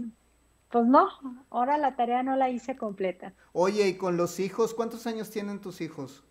[0.70, 1.08] pues no,
[1.50, 3.34] ahora la tarea no la hice completa.
[3.52, 4.74] Oye, ¿y con los hijos?
[4.74, 6.24] ¿Cuántos años tienen tus hijos?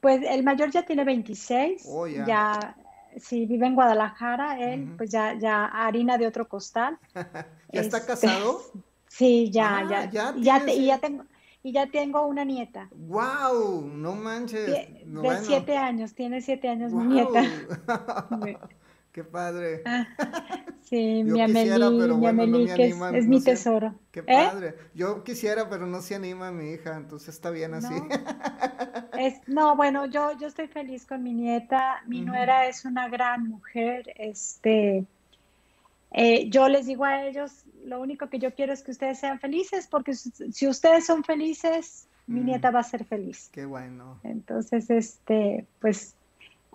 [0.00, 2.26] Pues el mayor ya tiene 26, Oh, ya.
[2.26, 2.76] ya,
[3.16, 6.98] sí, vive en Guadalajara, él, pues ya, ya harina de otro costal.
[7.72, 8.70] ¿Ya está Este, casado?
[9.08, 11.24] Sí, ya, Ah, ya, ya ya, te- y ya tengo,
[11.64, 12.88] y ya tengo una nieta.
[12.94, 13.88] ¡Wow!
[13.88, 14.66] No manches.
[14.66, 15.44] De, No, de bueno.
[15.44, 17.42] siete años, tiene siete años mi nieta.
[19.12, 19.82] ¡Qué padre!
[20.82, 23.30] Sí, Yo mi quisiera, Amelie, pero mi bueno, no Amelie, que es, anima, es no
[23.30, 23.94] mi tesoro.
[24.10, 24.24] ¡Qué ¿Eh?
[24.26, 24.74] padre!
[24.92, 27.94] Yo quisiera, pero no se anima mi hija, entonces está bien así.
[27.94, 28.08] No.
[29.14, 32.02] Es, no, bueno, yo, yo estoy feliz con mi nieta.
[32.06, 34.12] Mi nuera es una gran mujer.
[34.16, 35.06] Este,
[36.16, 39.40] eh, yo les digo a ellos, lo único que yo quiero es que ustedes sean
[39.40, 42.44] felices, porque si, ustedes son felices, mi Mm.
[42.46, 43.50] nieta va a ser feliz.
[43.52, 44.20] ¡Qué bueno!
[44.22, 46.14] Entonces, este, pues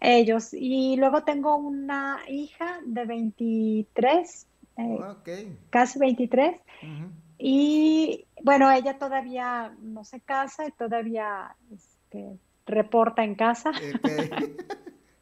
[0.02, 0.54] ellos.
[0.54, 4.48] Y luego tengo una hija de 23,
[4.78, 5.30] eh, Ok.
[5.70, 6.60] casi 23.
[6.84, 7.12] Ujú.
[7.38, 13.72] Y bueno, ella todavía no se casa y todavía este, reporta en casa.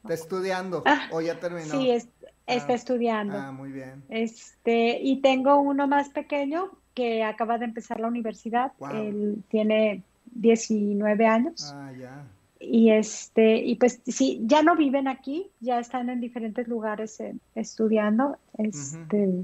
[0.03, 1.65] ¿Está estudiando o ya terminó?
[1.79, 2.07] Sí, es-
[2.47, 3.37] está Ah, estudiando.
[3.37, 4.03] Ah, muy bien.
[4.09, 8.71] Este, y tengo uno más pequeño que acaba de empezar la universidad.
[8.79, 8.89] Wow.
[8.91, 11.71] Él tiene 19 años.
[11.75, 12.23] Ah, ya.
[12.59, 17.35] Y este, y pues sí, ya no viven aquí, ya están en diferentes lugares eh,
[17.53, 18.37] estudiando.
[18.57, 19.43] Este,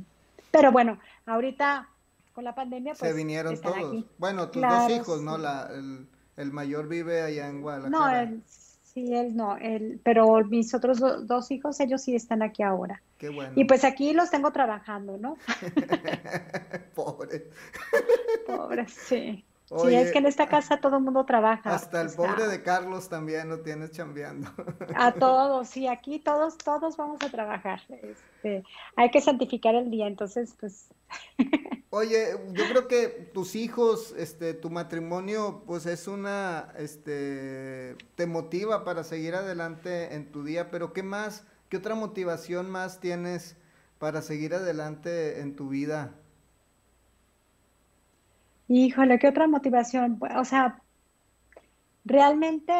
[0.49, 1.87] pero bueno, ahorita
[2.33, 3.89] con la pandemia, pues Se vinieron están todos.
[3.93, 4.05] aquí.
[4.17, 5.37] Bueno, tus Claro, dos hijos, ¿no?
[5.37, 8.31] La, el, el mayor vive allá en No, Guadalajara.
[8.93, 13.01] Sí, él no, él, pero mis otros do- dos hijos, ellos sí están aquí ahora.
[13.17, 13.53] Qué bueno.
[13.55, 15.37] Y pues aquí los tengo trabajando, ¿no?
[16.95, 17.49] Pobre.
[18.45, 19.45] Pobres, sí.
[19.77, 21.73] Sí, Oye, es que en esta casa todo el mundo trabaja.
[21.73, 24.49] Hasta el pobre de Carlos también lo tienes chambeando.
[24.95, 27.81] A todos, sí, aquí todos, todos vamos a trabajar.
[27.89, 28.63] Este,
[28.95, 30.89] hay que santificar el día, entonces, pues,
[31.89, 38.83] Oye, yo creo que tus hijos, este, tu matrimonio, pues es una, este, te motiva
[38.83, 43.55] para seguir adelante en tu día, pero ¿qué más, qué otra motivación más tienes
[43.99, 46.15] para seguir adelante en tu vida?
[48.67, 50.19] Híjole, ¿qué otra motivación?
[50.37, 50.81] O sea,
[52.05, 52.73] realmente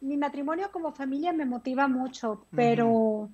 [0.00, 3.30] mi matrimonio como familia me motiva mucho, pero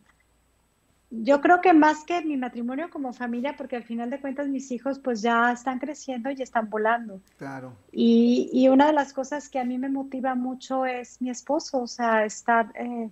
[1.11, 4.71] yo creo que más que mi matrimonio como familia, porque al final de cuentas mis
[4.71, 7.21] hijos pues ya están creciendo y están volando.
[7.39, 7.73] Claro.
[7.91, 11.83] Y, y una de las cosas que a mí me motiva mucho es mi esposo,
[11.83, 13.09] o sea, estar, eh,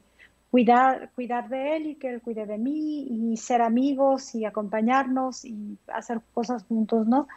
[0.51, 5.47] cuidar, cuidar de él y que él cuide de mí y ser amigos y acompañarnos
[5.47, 7.29] y hacer cosas juntos, ¿no?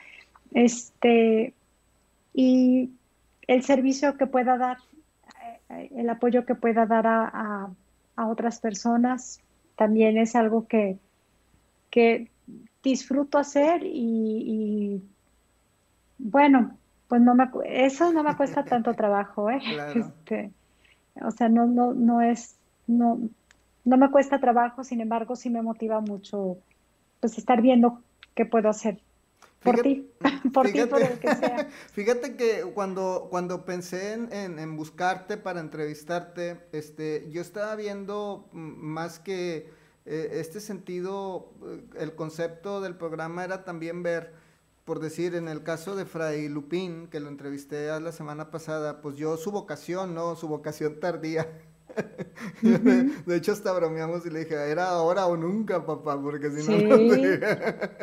[0.52, 1.58] Este,
[2.34, 3.00] y
[3.48, 4.78] el servicio que pueda dar,
[5.70, 7.76] eh, el apoyo que pueda dar a, a-
[8.16, 9.40] a otras personas
[9.76, 11.00] también es algo que,
[11.92, 12.34] que
[12.84, 13.92] disfruto hacer y,
[15.04, 15.16] y,
[16.18, 19.60] bueno, pues no me, eso no me cuesta tanto trabajo, ¿eh?
[19.70, 20.00] Claro.
[20.02, 20.54] Este,
[21.22, 23.30] o sea, no, no, no es, no,
[23.86, 26.64] no me cuesta trabajo, sin embargo, sí me motiva mucho,
[27.20, 29.04] pues estar viendo qué puedo hacer
[29.62, 30.12] por ti,
[30.54, 31.68] por ti, por el que sea.
[31.92, 38.50] Fíjate que cuando, cuando pensé en, en- en buscarte para entrevistarte, este, yo estaba viendo
[38.54, 39.70] más que
[40.06, 44.34] eh, este sentido, eh, el concepto del programa era también ver,
[44.86, 49.18] por decir, en el caso de Fray Lupín, que lo entrevisté la semana pasada, pues
[49.18, 50.36] yo su vocación, ¿no?
[50.36, 51.48] Su vocación tardía.
[52.62, 56.98] De, hecho, hasta bromeamos y le dije, era ahora o nunca, papá, porque si no,
[56.98, 57.22] no Sí.
[57.22, 57.40] sé".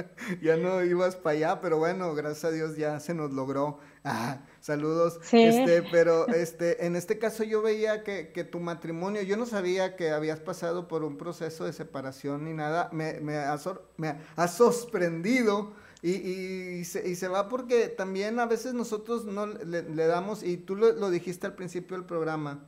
[0.42, 3.79] ya no ibas para allá, pero bueno, gracias a Dios ya se nos logró.
[4.04, 5.19] Ah, saludos.
[5.23, 5.42] Sí.
[5.42, 9.96] Este, pero este, en este caso yo veía que, que tu matrimonio, yo no sabía
[9.96, 14.17] que habías pasado por un proceso de separación ni nada, me, me, ha, sor- me
[14.37, 15.73] ha sorprendido.
[16.02, 20.42] Y, y, se, y se va porque también a veces nosotros no le, le damos,
[20.44, 22.65] y tú lo, lo dijiste al principio del programa,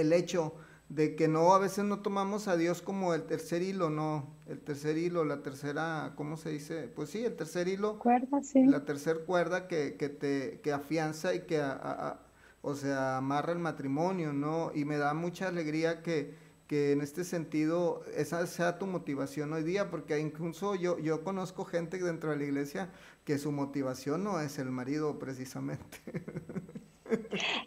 [0.00, 0.54] el hecho
[0.88, 4.60] de que no, a veces no tomamos a Dios como el tercer hilo, no, el
[4.60, 6.88] tercer hilo, la tercera, ¿cómo se dice?
[6.88, 8.64] Pues sí, el tercer hilo, Cuerda, sí.
[8.66, 12.20] la tercer cuerda que, que te que afianza y que, a- a- a-
[12.62, 14.72] o sea, amarra el matrimonio, ¿no?
[14.74, 16.34] Y me da mucha alegría que,
[16.66, 21.64] que en este sentido esa sea tu motivación hoy día, porque incluso yo, yo conozco
[21.64, 22.90] gente dentro de la iglesia
[23.24, 25.98] que su motivación no es el marido precisamente.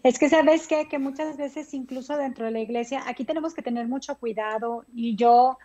[0.04, 0.88] Es que sabes qué?
[0.88, 5.16] que muchas veces incluso dentro de la iglesia, aquí tenemos que tener mucho cuidado y
[5.16, 5.58] yo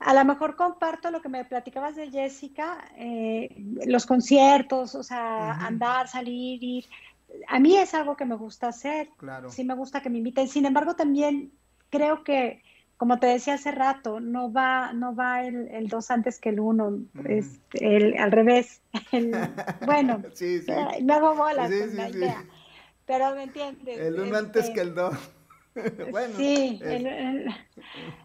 [0.00, 3.54] a lo mejor comparto lo que me platicabas de Jessica, eh,
[3.86, 6.86] los conciertos, o sea, andar, salir, ir.
[7.48, 9.10] A mí es algo que me gusta hacer.
[9.18, 9.50] Claro.
[9.50, 10.48] Sí me gusta que me inviten.
[10.48, 11.52] Sin embargo, también
[11.90, 12.62] creo que,
[12.96, 17.00] como te decía hace rato, no va, no va el, dos antes que el uno,
[17.26, 18.80] es el, al revés.
[19.86, 20.72] bueno, sí, sí.
[21.02, 22.44] me hago bolas con la idea.
[23.06, 23.98] Pero me entiendes.
[23.98, 25.16] El uno antes Este, que el dos.
[26.10, 27.54] bueno, sí, es- el- el-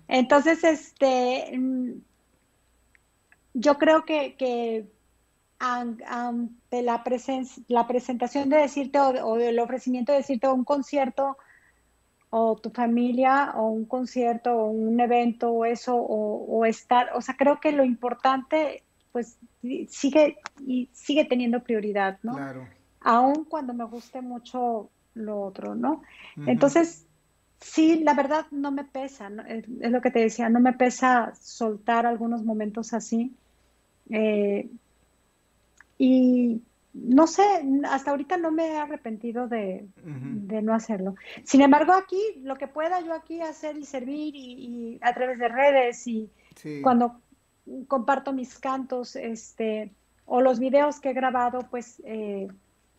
[0.08, 1.92] entonces, este, mm,
[3.54, 4.86] yo creo que, que
[5.60, 10.64] an- ante la, presen- la presentación de decirte o, o el ofrecimiento de decirte un
[10.66, 11.38] concierto
[12.30, 17.22] o tu familia o un concierto o un evento o eso o, o estar, o
[17.22, 19.38] sea, creo que lo importante pues
[19.88, 22.34] sigue y sigue teniendo prioridad, ¿no?
[22.34, 22.68] Claro.
[23.06, 26.02] Aun cuando me guste mucho lo otro, ¿no?
[26.46, 27.06] Entonces,
[27.62, 29.44] sí, la verdad no me pesa, ¿no?
[29.44, 33.34] Es, es lo que te decía, no me pesa soltar algunos momentos así.
[34.10, 34.70] Eh,
[35.98, 36.62] y
[36.94, 37.44] no sé,
[37.90, 39.88] hasta ahorita no me he arrepentido de,
[40.64, 41.16] no hacerlo.
[41.44, 45.40] Sin embargo, aquí, lo que pueda yo aquí hacer y servir y, y a través
[45.40, 46.82] de redes y Sí.
[46.82, 47.20] cuando
[47.88, 49.92] comparto mis cantos, este,
[50.26, 52.48] o los videos que he grabado, pues, eh,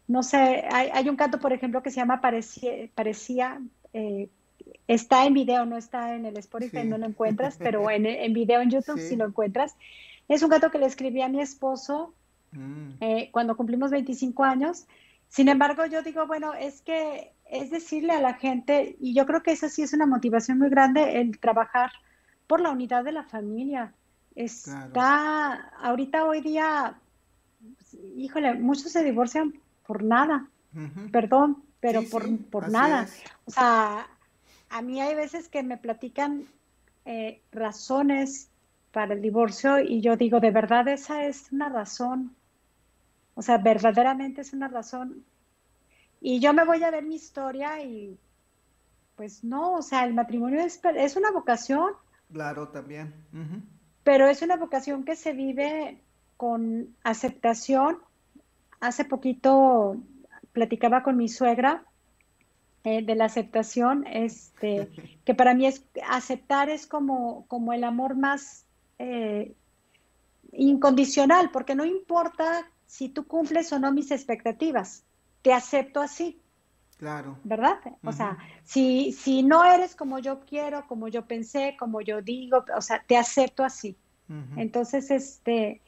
[0.08, 3.60] no sé, hay, hay un canto, por ejemplo, que se llama Parecía, Parecía
[3.92, 4.28] eh,
[4.86, 6.88] está en video, no está en el Spotify, Sí.
[6.88, 9.08] no lo encuentras, pero en, en video en YouTube Sí.
[9.10, 9.76] sí lo encuentras.
[10.28, 12.12] Es un canto que le escribí a mi esposo
[12.52, 14.86] Mm, eh, cuando cumplimos 25 años.
[15.28, 19.42] Sin embargo, yo digo, bueno, es que es decirle a la gente, y yo creo
[19.42, 21.90] que esa sí es una motivación muy grande, el trabajar
[22.46, 23.92] por la unidad de la familia.
[24.34, 26.98] Está, ahorita hoy día,
[28.16, 29.54] híjole, muchos se divorcian
[29.86, 30.48] por nada,
[31.12, 33.02] perdón, pero Sí, por, sí, por nada.
[33.04, 33.22] es.
[33.46, 34.06] O sea,
[34.70, 36.44] a mí hay veces que me platican
[37.04, 38.50] eh, razones
[38.92, 42.34] para el divorcio y yo digo, de verdad esa es una razón.
[43.34, 45.24] O sea, verdaderamente es una razón.
[46.20, 48.18] Y yo me voy a ver mi historia y
[49.16, 51.92] pues no, o sea, el matrimonio es, es una vocación,
[52.32, 53.14] Claro, también.
[54.02, 56.00] pero es una vocación que se vive
[56.36, 57.98] con aceptación.
[58.80, 59.96] Hace poquito
[60.52, 61.84] platicaba con mi suegra
[62.84, 64.88] eh, de la aceptación, este,
[65.24, 68.64] que para mí es aceptar es como, como el amor más
[68.98, 69.54] eh,
[70.52, 75.04] incondicional, porque no importa si tú cumples o no mis expectativas,
[75.42, 76.40] te acepto así,
[76.98, 77.38] Claro.
[77.44, 77.78] ¿verdad?
[78.04, 82.64] O sea, si, si no eres como yo quiero, como yo pensé, como yo digo,
[82.74, 83.96] o sea, te acepto así.
[84.56, 85.80] Entonces, este,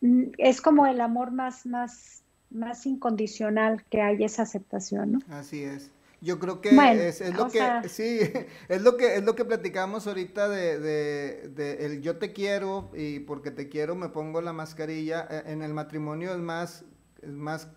[0.00, 2.22] mm, es como el amor más, más,
[2.54, 5.18] más incondicional que hay esa aceptación, ¿no?
[5.30, 5.90] Así es.
[6.20, 8.20] Yo creo que Bueno, es, es lo que sea- sí,
[8.68, 12.90] es lo que es lo que platicamos ahorita de, de, de el yo te quiero
[12.94, 15.26] y porque te quiero me pongo la mascarilla.
[15.30, 16.84] Eh, En el matrimonio es más
[17.22, 17.68] es más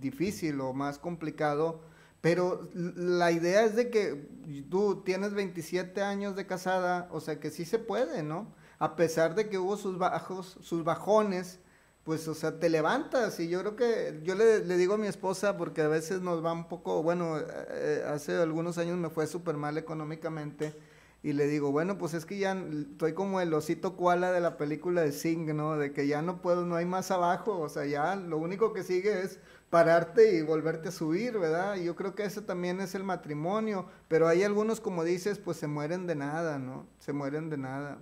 [0.00, 1.82] difícil o más complicado,
[2.20, 4.28] pero la idea es de que
[4.70, 8.46] tú tienes 27 años de casada, o sea que sí se puede, ¿no?
[8.78, 11.60] A pesar de que hubo sus bajos, sus bajones,
[12.04, 15.56] pues, o sea, te levantas y yo creo que yo le, digo a mi esposa
[15.56, 19.26] porque a veces nos va un poco, bueno, eh, eh, hace algunos años me fue
[19.26, 20.74] súper mal económicamente
[21.22, 24.58] y le digo, bueno, pues es que ya estoy como el osito koala de la
[24.58, 25.78] película de Sing, ¿no?
[25.78, 28.82] De que ya no puedo, no hay más abajo, o sea, ya lo único que
[28.82, 29.38] sigue es
[29.70, 31.76] pararte y volverte a subir, ¿verdad?
[31.76, 35.56] Y yo creo que ese también es el matrimonio, pero hay algunos, como dices, pues
[35.56, 36.86] se mueren de nada, ¿no?
[36.98, 37.98] Se mueren de nada.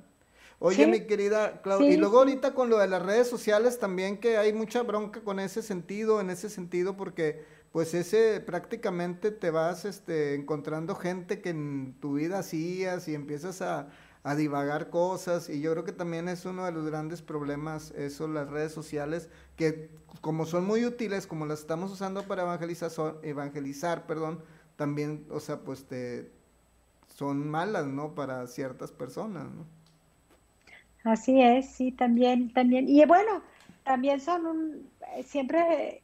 [0.64, 0.90] Oye, Sí.
[0.90, 4.52] mi querida Claudia, y luego ahorita con lo de las redes sociales también que hay
[4.52, 10.34] mucha bronca con ese sentido, en ese sentido, porque pues ese prácticamente te vas este,
[10.34, 13.88] encontrando gente que en tu vida hacías y empiezas a,
[14.22, 18.28] a divagar cosas y yo creo que también es uno de los grandes problemas eso,
[18.28, 19.90] las redes sociales, que
[20.20, 24.44] como son muy útiles, como las estamos usando para evangelizar, son- evangelizar, perdón,
[24.76, 26.30] también, o sea, pues te
[27.16, 28.14] son malas, ¿no?
[28.14, 29.66] Para ciertas personas, ¿no?
[31.04, 32.88] Así es, sí, también, también.
[32.88, 33.42] Y bueno,
[33.82, 36.02] también son un, eh, siempre,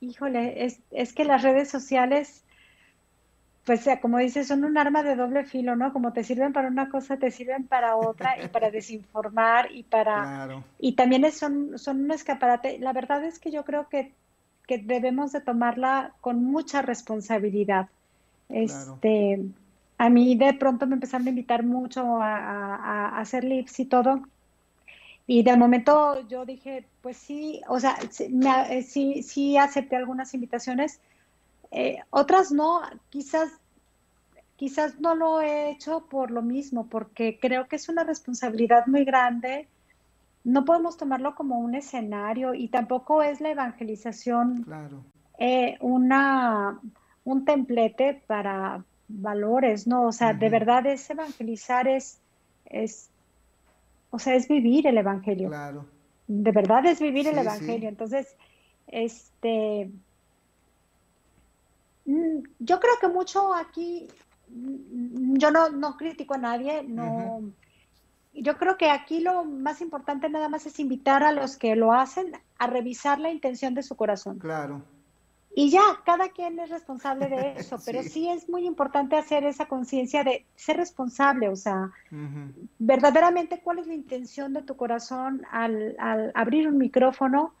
[0.00, 2.44] híjole, es, es que las redes sociales,
[3.64, 5.92] pues eh, como dices, son un arma de doble filo, ¿no?
[5.92, 10.14] Como te sirven para una cosa, te sirven para otra y para desinformar y para,
[10.22, 10.64] Claro.
[10.78, 12.78] y también es- son, son un escaparate.
[12.80, 14.16] La verdad es que yo creo que,
[14.66, 17.88] que debemos de tomarla con mucha responsabilidad.
[18.48, 18.94] Claro.
[18.94, 19.44] Este,
[19.98, 23.84] a mí de pronto me empezaron a invitar mucho a, a- a hacer lips y
[23.86, 24.22] todo.
[25.32, 29.94] Y de momento yo dije, pues sí, o sea, sí, me eh, sí, sí acepté
[29.94, 31.00] algunas invitaciones,
[31.70, 33.48] eh, otras no, quizás,
[34.56, 39.04] quizás no lo he hecho por lo mismo, porque creo que es una responsabilidad muy
[39.04, 39.68] grande.
[40.42, 45.04] No podemos tomarlo como un escenario y tampoco es la evangelización Claro.
[45.38, 46.80] eh, una,
[47.22, 50.08] un templete para valores, ¿no?
[50.08, 52.18] O sea, de verdad es evangelizar, es,
[52.64, 53.10] es,
[54.10, 55.48] o sea, es vivir el evangelio.
[55.48, 55.86] Claro.
[56.26, 57.40] De verdad es vivir el sí.
[57.40, 57.88] evangelio.
[57.88, 58.36] Entonces,
[58.86, 59.90] este,
[62.04, 64.08] mm, yo creo que mucho aquí,
[64.48, 67.52] mm, yo no, no critico a nadie, no.
[68.32, 71.92] Yo creo que aquí lo más importante nada más es invitar a los que lo
[71.92, 74.38] hacen a revisar la intención de su corazón.
[74.38, 74.82] Claro.
[75.54, 78.28] Y ya, cada quien es responsable de eso, pero Sí.
[78.28, 81.90] es muy importante hacer esa conciencia de ser responsable, o sea,
[82.78, 87.54] verdaderamente cuál es la intención de tu corazón al, al abrir un micrófono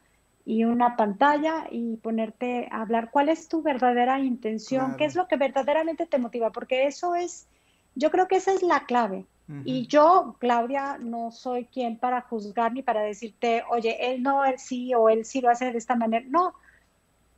[0.46, 4.96] y una pantalla y ponerte a hablar, cuál es tu verdadera intención, Claro.
[4.96, 7.46] qué es lo que verdaderamente te motiva, porque eso es,
[7.94, 9.26] yo creo que esa es la clave.
[9.64, 14.58] Y yo, Claudia, no soy quien para juzgar ni para decirte, oye, él no, él
[14.60, 16.24] sí, o él sí lo hace de esta manera.
[16.28, 16.54] No,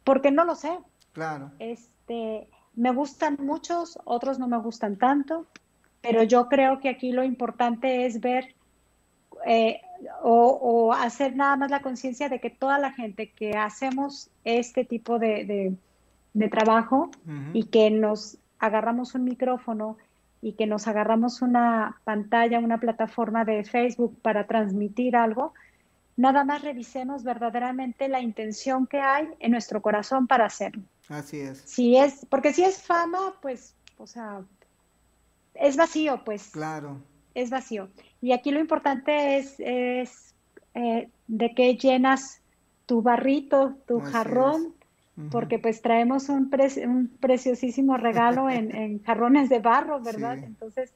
[0.05, 0.79] porque no lo sé.
[1.13, 1.51] Claro.
[1.59, 5.47] Este, me gustan muchos, otros no me gustan tanto,
[6.01, 8.55] pero yo creo que aquí lo importante es ver
[9.47, 9.81] eh,
[10.23, 14.85] o, o hacer nada más la conciencia de que toda la gente que hacemos este
[14.85, 15.77] tipo de, de-
[16.35, 17.11] de trabajo
[17.53, 19.99] y que nos agarramos un micrófono
[20.41, 25.53] y que nos agarramos una pantalla, una plataforma de Facebook para transmitir algo,
[26.17, 30.83] nada más revisemos verdaderamente la intención que hay en nuestro corazón para hacerlo.
[31.09, 31.59] Así es.
[31.59, 34.43] Si es, porque si es fama, pues, o sea,
[35.55, 36.99] es vacío, pues, Claro.
[37.35, 37.89] es vacío.
[38.21, 40.35] Y aquí lo importante es, es
[40.75, 42.41] eh, de que llenas
[42.87, 44.75] tu barrito, tu Así jarrón,
[45.31, 50.39] porque pues traemos un, pre- un preciosísimo regalo en, en jarrones de barro, ¿verdad?
[50.39, 50.45] Sí.
[50.47, 50.93] Entonces,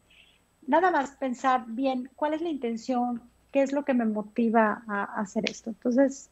[0.67, 5.05] nada más pensar bien cuál es la intención, qué es lo que me motiva a,
[5.05, 5.70] a hacer esto.
[5.70, 6.30] Entonces,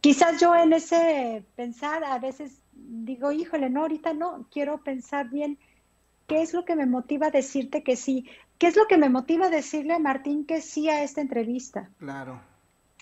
[0.00, 5.58] quizás yo en ese pensar a veces digo, híjole, no, ahorita no, quiero pensar bien
[6.26, 8.26] qué es lo que me motiva a decirte que sí,
[8.58, 11.90] qué es lo que me motiva a decirle a Martín que sí a esta entrevista
[11.98, 12.40] Claro.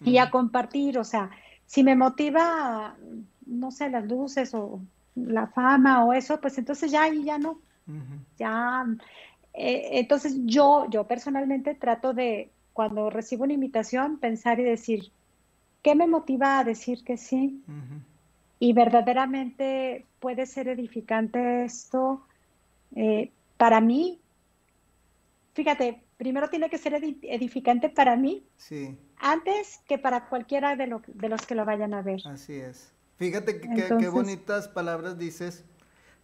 [0.05, 1.31] y a compartir, o sea,
[1.67, 2.97] si me motiva,
[3.47, 4.81] no sé, las luces o
[5.15, 7.59] la fama o eso, pues entonces ya ahí ya no,
[8.39, 8.85] ya.
[9.55, 15.13] eh, entonces yo, yo personalmente trato de, cuando recibo una invitación, pensar y decir,
[15.83, 17.63] ¿qué me motiva a decir que sí?
[18.59, 22.25] Y verdaderamente puede ser edificante esto
[22.95, 24.21] eh, para mí.
[25.55, 30.87] Fíjate, primero tiene que ser edi- edificante para mí Sí, antes que para cualquiera de,
[30.87, 32.23] lo- de los que lo vayan a ver.
[32.27, 32.93] así es.
[33.19, 35.65] Fíjate que, qué bonitas palabras dices,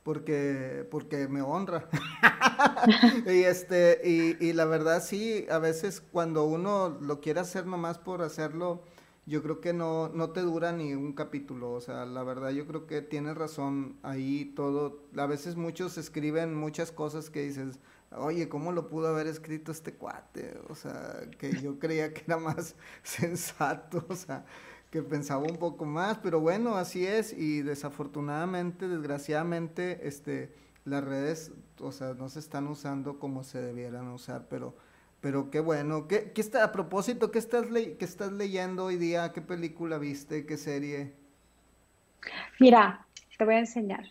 [0.08, 1.86] porque, porque me honra.
[3.26, 7.98] y este, y, y la verdad sí, a veces cuando uno lo quiere hacer nomás
[7.98, 8.82] por hacerlo,
[9.26, 11.72] yo creo que no, no te dura ni un capítulo.
[11.72, 15.04] O sea, la verdad yo creo que tienes razón ahí todo.
[15.14, 17.78] A veces muchos escriben muchas cosas que dices,
[18.16, 20.58] oye, ¿cómo lo pudo haber escrito este cuate?
[20.70, 24.46] O sea, que yo creía que era más sensato, o sea,
[24.90, 31.52] que pensaba un poco más, pero bueno, así es y desafortunadamente, desgraciadamente, este, las redes,
[31.80, 34.74] o sea, no se están usando como se debieran usar, pero,
[35.20, 36.08] pero qué bueno.
[36.08, 39.32] ¿Qué, qué está, a propósito, qué estás, le- qué estás leyendo hoy día?
[39.32, 40.46] ¿Qué película viste?
[40.46, 41.14] ¿Qué serie?
[42.58, 44.04] Mira, te voy a enseñar,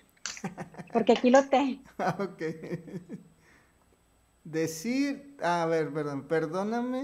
[0.91, 1.83] porque aquí lo tengo.
[1.99, 2.41] Ah, ok.
[4.43, 7.01] Decir, a ver, perdón, perdóname.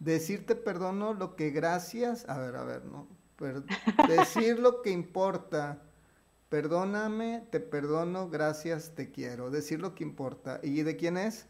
[0.00, 3.06] Decirte perdono lo que gracias, a ver, a ver, no.
[3.36, 3.62] Per-
[4.08, 5.78] decir lo que importa.
[6.48, 9.50] Perdóname, te perdono, gracias, te quiero.
[9.50, 10.58] Decir lo que importa.
[10.62, 11.46] ¿Y de quién es?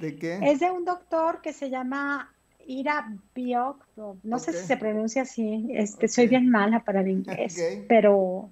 [0.00, 0.38] ¿De qué?
[0.42, 2.34] Es de un doctor que se llama
[2.66, 7.08] Ira Bioc, o no sé si se pronuncia así, este, soy bien mala para el
[7.08, 7.56] inglés,
[7.88, 8.50] pero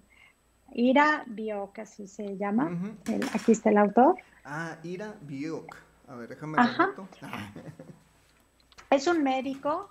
[0.73, 2.67] Ira Bioc, así se llama.
[2.67, 3.13] Ujú.
[3.13, 4.17] El- aquí está el autor.
[4.45, 5.77] Ah, Ira Biuk.
[6.07, 6.95] A ver, déjame Ajá.
[8.95, 9.91] Es un médico.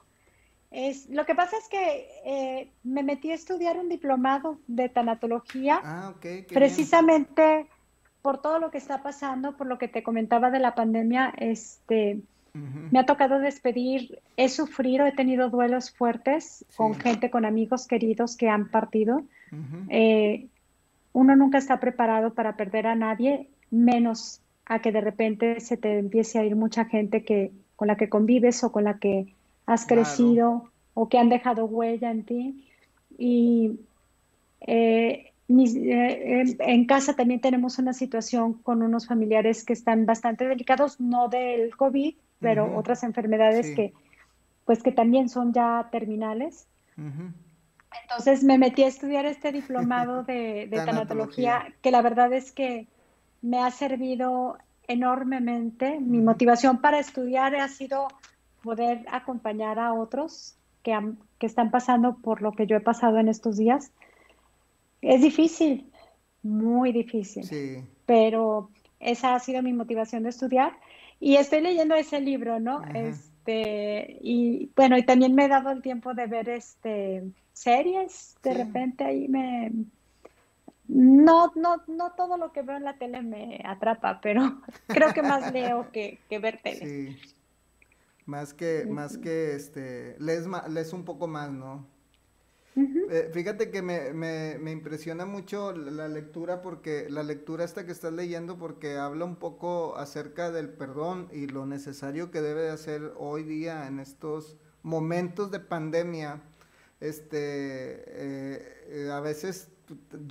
[0.72, 5.80] Es, lo que pasa es que eh, me metí a estudiar un diplomado de tanatología
[5.84, 6.46] Ah, ok, qué bien.
[6.50, 7.68] precisamente
[8.24, 12.22] por todo lo que está pasando, por lo que te comentaba de la pandemia, este,
[12.54, 18.38] me ha tocado despedir, he sufrido, he tenido duelos fuertes con gente, con amigos queridos
[18.38, 19.24] que han partido.
[19.90, 20.48] Eh,
[21.12, 26.00] uno nunca está preparado para perder a nadie, menos a que de repente se te
[26.00, 27.52] empiece a ir mucha gente que,
[27.84, 30.04] con la que convives o con la que has Claro.
[30.04, 32.66] crecido o que han dejado huella en ti.
[33.18, 33.78] Y
[34.62, 40.06] eh, mis- eh, en, en casa también tenemos una situación con unos familiares que están
[40.06, 43.76] bastante delicados, no del COVID, pero otras enfermedades Sí.
[43.76, 43.94] que,
[44.64, 46.70] pues que también son ya terminales.
[48.04, 52.88] Entonces me metí a estudiar este diplomado de, de tanatología, que la verdad es que
[53.42, 54.58] me ha servido
[54.88, 56.00] enormemente.
[56.00, 58.08] Mi motivación para estudiar ha sido
[58.64, 63.18] poder acompañar a otros que, han- que están pasando por lo que yo he pasado
[63.20, 63.92] en estos días.
[65.02, 65.92] Es difícil,
[66.44, 67.78] muy difícil, Sí.
[68.06, 68.70] pero
[69.00, 70.74] esa ha sido mi motivación de estudiar.
[71.20, 72.80] Y estoy leyendo ese libro, ¿no?
[72.80, 73.00] Ajá.
[73.00, 77.24] Este, y bueno, y también me he dado el tiempo de ver este
[77.54, 78.58] series, de Sí.
[78.58, 79.72] repente ahí me
[80.88, 85.22] no, no, no todo lo que veo en la tele me atrapa, pero creo que
[85.22, 86.86] más leo que, que ver tele.
[87.10, 87.34] Sí.
[88.26, 91.86] Más que, más que, este, lees, lees un poco más, ¿no?
[92.76, 97.86] Eh, fíjate que me, me, me impresiona mucho la la lectura porque la lectura esta
[97.86, 102.62] que estás leyendo porque habla un poco acerca del perdón y lo necesario que debe
[102.64, 106.42] de hacer hoy día en estos momentos de pandemia.
[107.00, 109.70] Este, eh, eh, a veces,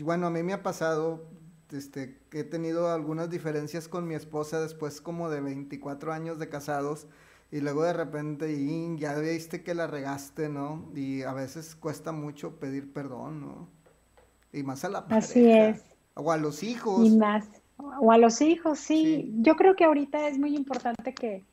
[0.02, 1.24] bueno, a mí me ha pasado,
[1.70, 6.48] este, que he tenido algunas diferencias con mi esposa después como de 24 años de
[6.48, 7.06] casados
[7.50, 10.90] y luego de repente, "Yin, ya viste que la regaste, ¿no?
[10.94, 13.68] Y a veces cuesta mucho pedir perdón, ¿no?
[14.52, 15.84] Y más a la Así pareja, es.
[16.14, 17.06] O a los hijos.
[17.06, 17.46] Y más.
[17.78, 19.04] O a los hijos, sí.
[19.24, 19.34] Sí.
[19.40, 21.44] Yo creo que ahorita es muy importante que,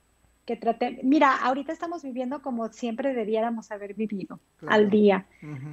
[0.49, 0.99] que trate.
[1.03, 4.73] Mira, ahorita estamos viviendo como siempre debiéramos haber vivido, Claro.
[4.75, 5.27] al día.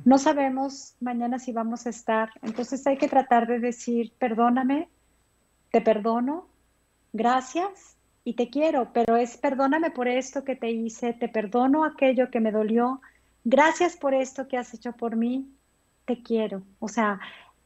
[0.05, 2.29] No sabemos mañana si vamos a estar.
[2.43, 4.91] Entonces hay que tratar de decir, perdóname,
[5.71, 6.49] te perdono,
[7.15, 12.31] gracias y te quiero, pero es perdóname por esto que te hice, te perdono aquello
[12.31, 13.01] que me dolió,
[13.45, 15.49] gracias por esto que has hecho por mí,
[16.05, 16.65] te quiero.
[16.81, 17.19] O sea,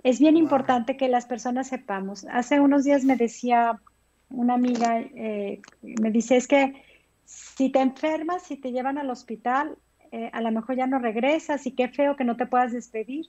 [0.05, 0.45] es bien Wow.
[0.45, 2.25] importante que las personas sepamos.
[2.31, 3.81] Hace unos días me decía
[4.29, 6.89] una amiga, eh, me dice, es que
[7.31, 9.79] si te enfermas, si te llevan al hospital,
[10.11, 13.25] eh, a lo mejor ya no regresas y qué feo que no te puedas despedir.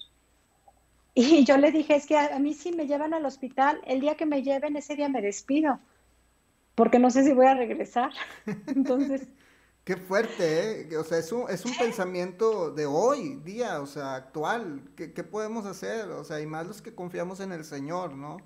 [1.14, 4.16] Y yo le dije, es que a, mí si me llevan al hospital, el día
[4.16, 5.80] que me lleven, ese día me despido,
[6.74, 8.12] porque no sé si voy a regresar.
[8.68, 9.28] Entonces,
[9.84, 10.98] Qué fuerte, ¿eh?
[10.98, 14.84] O sea, es un, es un pensamiento de hoy día, o sea, actual.
[14.96, 16.08] ¿Qué, qué podemos hacer?
[16.10, 18.38] O sea, y más los que confiamos en el Señor, ¿no?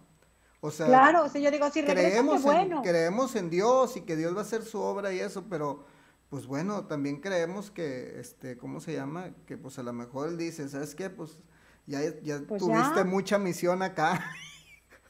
[0.65, 2.81] O sea, claro, o sea, yo digo, si regreso, qué creemos en, bueno.
[2.81, 5.85] creemos en Dios y que Dios va a hacer su obra y eso, pero
[6.29, 9.29] pues bueno, también creemos que, este, ¿cómo se llama?
[9.45, 11.09] Que pues a lo mejor Él dice, ¿sabes qué?
[11.09, 11.43] Pues
[11.85, 13.03] ya, ya Pues tuviste ya.
[13.05, 14.19] mucha misión acá.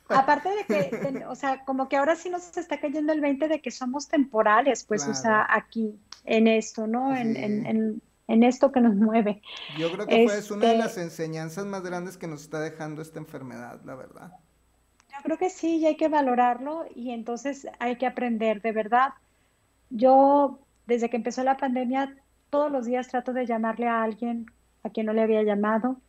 [0.09, 3.47] Aparte de que, de- o sea, como que ahora sí nos está cayendo el 20
[3.47, 7.15] de que somos temporales, pues, o sea, aquí, en esto, ¿no?
[7.15, 7.43] En, Sí.
[7.43, 9.41] en, en, en esto que nos mueve.
[9.79, 12.59] Yo creo que fue es una de Este- las enseñanzas más grandes que nos está
[12.59, 14.31] dejando esta enfermedad, la verdad.
[15.26, 19.09] Creo que sí, y hay que valorarlo y entonces hay que aprender, de verdad.
[19.89, 22.15] Yo, desde que empezó la pandemia,
[22.51, 24.45] todos los días trato de llamarle a alguien
[24.84, 25.99] a quien no le había llamado,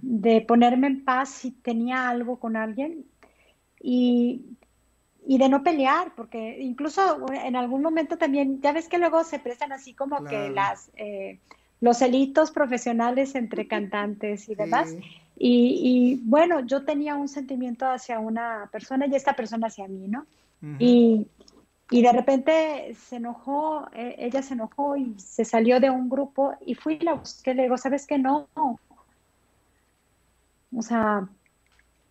[0.00, 3.04] de ponerme en paz si tenía algo con alguien
[3.78, 4.40] y,
[5.26, 9.38] y de no pelear, porque incluso en algún momento también, ya ves que luego se
[9.38, 11.40] prestan así como que las, eh,
[11.82, 14.88] los celitos profesionales entre cantantes y demás.
[14.88, 15.21] Sí.
[15.44, 20.06] Y, y, bueno, yo tenía un sentimiento hacia una persona y esta persona hacia mí,
[20.06, 20.24] ¿no?
[20.78, 21.26] Y,
[21.90, 26.54] y de repente se enojó, eh, ella se enojó y se salió de un grupo
[26.64, 28.18] y fui y la busqué, le digo, ¿sabes qué?
[28.18, 28.46] No.
[28.54, 28.78] O
[30.80, 31.28] sea,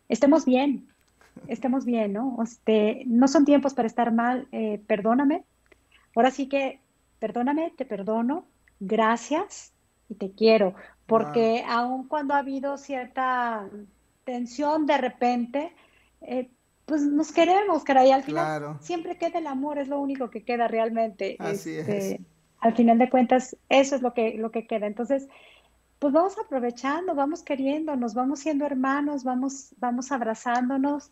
[0.09, 0.89] estemos bien,
[1.47, 2.38] estemos bien, ¿no?
[2.43, 5.45] Este, no son tiempos para estar mal, eh, perdóname.
[6.17, 6.82] Ahora sí que,
[7.19, 8.43] perdóname, te perdono,
[8.82, 9.71] gracias
[10.09, 10.75] y te quiero,
[11.12, 13.68] porque aun cuando ha habido cierta
[14.24, 15.74] tensión de repente,
[16.22, 16.49] eh,
[16.86, 18.78] pues nos queremos, caray, al final Claro.
[18.82, 21.36] siempre queda el amor, es lo único que queda realmente.
[21.39, 22.22] Así Este, es.
[22.59, 24.88] Al final de cuentas, eso es lo que, lo que queda.
[24.88, 25.28] Entonces,
[25.99, 31.12] pues vamos aprovechando, vamos queriéndonos, vamos siendo hermanos, vamos, vamos abrazándonos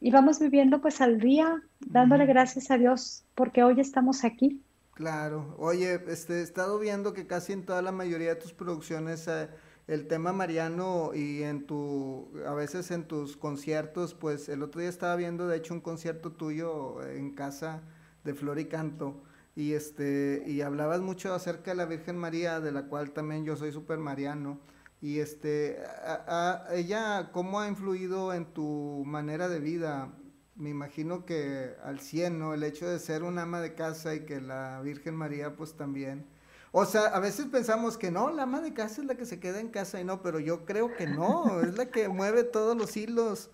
[0.00, 4.60] y vamos viviendo pues al día, dándole gracias a Dios porque hoy estamos aquí.
[4.98, 5.54] Claro.
[5.58, 9.48] Oye, este, he estado viendo que casi en toda la mayoría de tus producciones eh,
[9.86, 14.90] el tema mariano y en tu, a veces en tus conciertos, pues el otro día
[14.90, 17.80] estaba viendo de hecho un concierto tuyo en casa
[18.24, 19.22] de Flor y Canto
[19.54, 23.54] y este y hablabas mucho acerca de la Virgen María, de la cual también yo
[23.54, 24.58] soy súper mariano.
[25.00, 25.78] Y este,
[26.72, 30.12] ella, ¿cómo ha influido en tu manera de vida?
[30.58, 32.54] Me imagino que al 100, ¿no?
[32.54, 36.26] El hecho de ser un ama de casa y que la Virgen María pues también.
[36.72, 39.40] O sea, a veces pensamos que no, la ama de casa es la que se
[39.40, 42.76] queda en casa y no, pero yo creo que no, es la que mueve todos
[42.76, 43.50] los hilos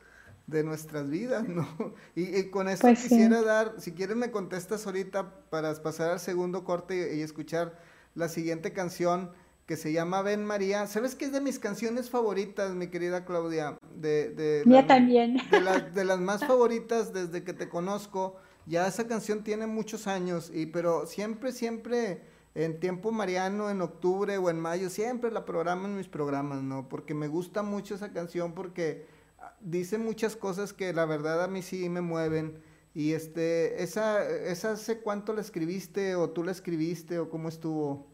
[0.47, 1.67] de nuestras vidas, ¿no?
[2.15, 3.17] Y, y con esto Pues sí.
[3.17, 7.79] quisiera dar, si quieres me contestas ahorita para pasar al segundo corte y, y escuchar
[8.15, 9.31] la siguiente canción
[9.67, 10.87] que se llama Ven María.
[10.87, 13.79] ¿Sabes qué es de mis canciones favoritas, mi querida Claudia?
[13.95, 15.39] De, de Mía la- también.
[15.51, 18.37] De, la- de las más favoritas desde que te conozco.
[18.67, 22.23] Ya esa canción tiene muchos años, y, pero siempre, siempre
[22.55, 26.89] en tiempo mariano, en octubre o en mayo, siempre la programo en mis programas, ¿no?
[26.89, 29.07] Porque me gusta mucho esa canción porque
[29.39, 32.59] ah, dice muchas cosas que la verdad a mí sí me mueven.
[32.95, 38.07] Y este, esa, esa hace cuánto la escribiste o tú la escribiste o cómo estuvo.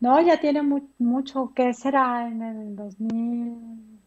[0.00, 2.28] No, ya tiene mu- mucho, ¿qué será?
[2.28, 4.00] En el 2000,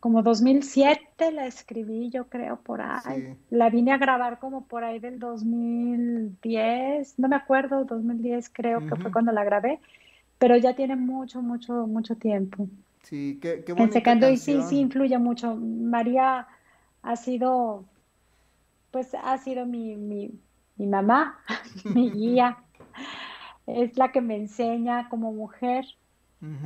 [0.00, 3.22] como 2007 la escribí, yo creo, por ahí.
[3.24, 3.34] Sí.
[3.50, 8.96] La vine a grabar como por ahí del 2010, no me acuerdo, 2010 creo que
[8.96, 9.80] fue cuando la grabé,
[10.38, 12.68] pero ya tiene mucho, mucho, mucho tiempo.
[13.02, 15.56] Sí, qué, qué En bonita secando y sí, sí influye mucho.
[15.56, 16.46] María
[17.02, 17.86] ha sido,
[18.90, 20.30] pues ha sido mi, mi,
[20.76, 21.38] mi mamá,
[21.84, 22.58] mi guía.
[23.68, 25.84] Es la que me enseña como mujer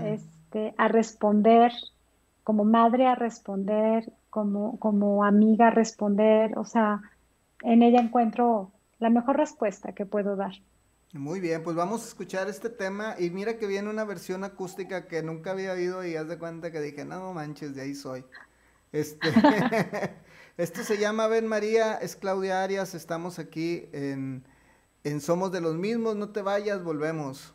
[0.05, 1.72] este, a responder,
[2.44, 6.57] como madre a responder, como, como amiga a responder.
[6.59, 7.03] O sea,
[7.62, 10.53] en ella encuentro la mejor respuesta que puedo dar.
[11.12, 15.09] Muy bien, pues vamos a escuchar este tema y mira que viene una versión acústica
[15.09, 18.24] que nunca había oído y haz de cuenta que dije, no manches, de ahí soy.
[18.92, 19.28] Este,
[20.57, 24.42] esto se llama Ven María, es Claudia Arias, estamos aquí en,
[25.05, 27.53] en Somos de los Mismos, no te vayas, volvemos.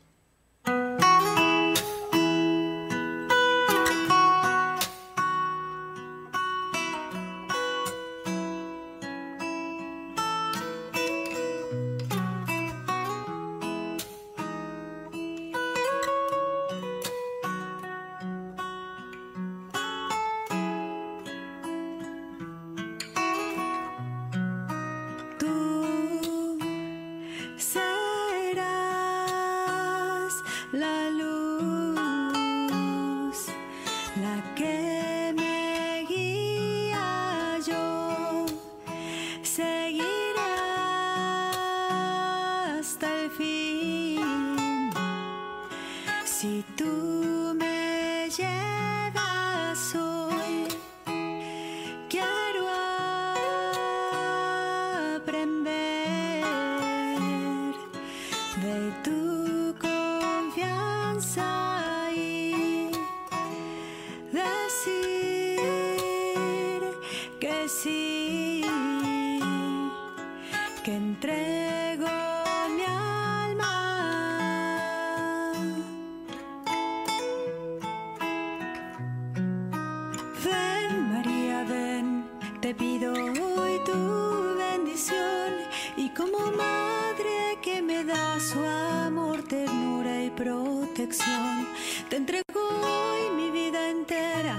[88.40, 91.68] Su amor, ternura y protección,
[92.10, 94.56] te entrego hoy mi vida entera,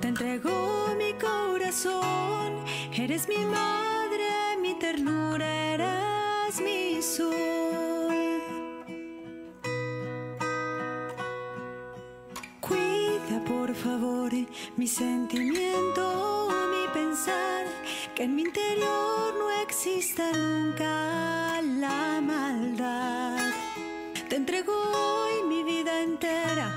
[0.00, 8.42] te entrego mi corazón, eres mi madre, mi ternura, eres mi sol.
[12.60, 14.32] Cuida por favor
[14.76, 17.66] mi sentimiento, mi pensar,
[18.14, 21.47] que en mi interior no exista nunca
[21.80, 23.38] la maldad.
[24.28, 26.68] Te entrego hoy mi vida entera,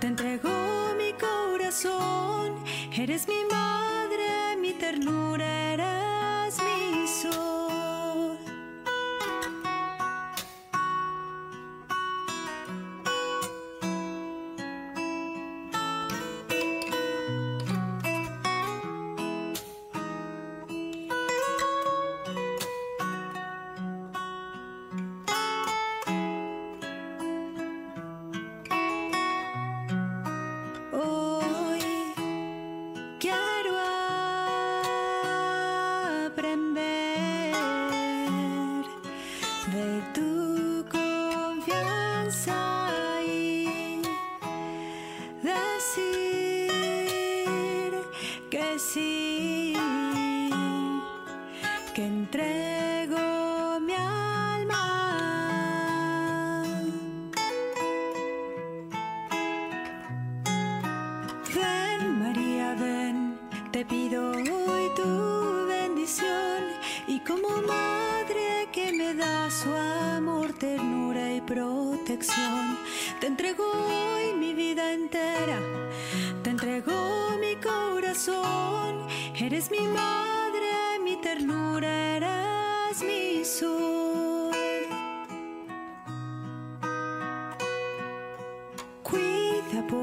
[0.00, 0.50] te entrego
[0.98, 5.55] mi corazón, eres mi madre, mi ternura,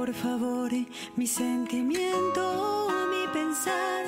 [0.06, 0.70] por favor
[1.16, 4.04] mi sentimiento, mi pensar,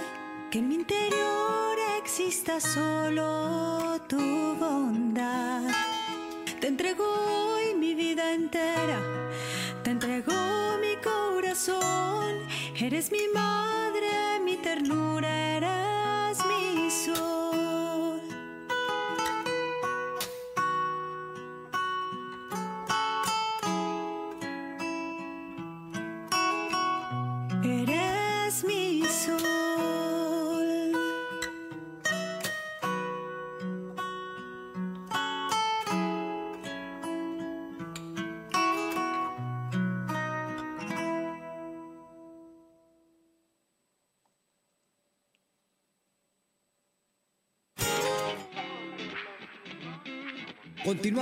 [0.52, 4.20] que en mi interior exista solo tu
[4.60, 5.72] bondad.
[6.60, 9.00] Te entrego hoy mi vida entera,
[9.84, 10.34] te entrego
[10.82, 12.40] mi corazón.
[12.78, 15.55] Eres mi madre, mi ternura,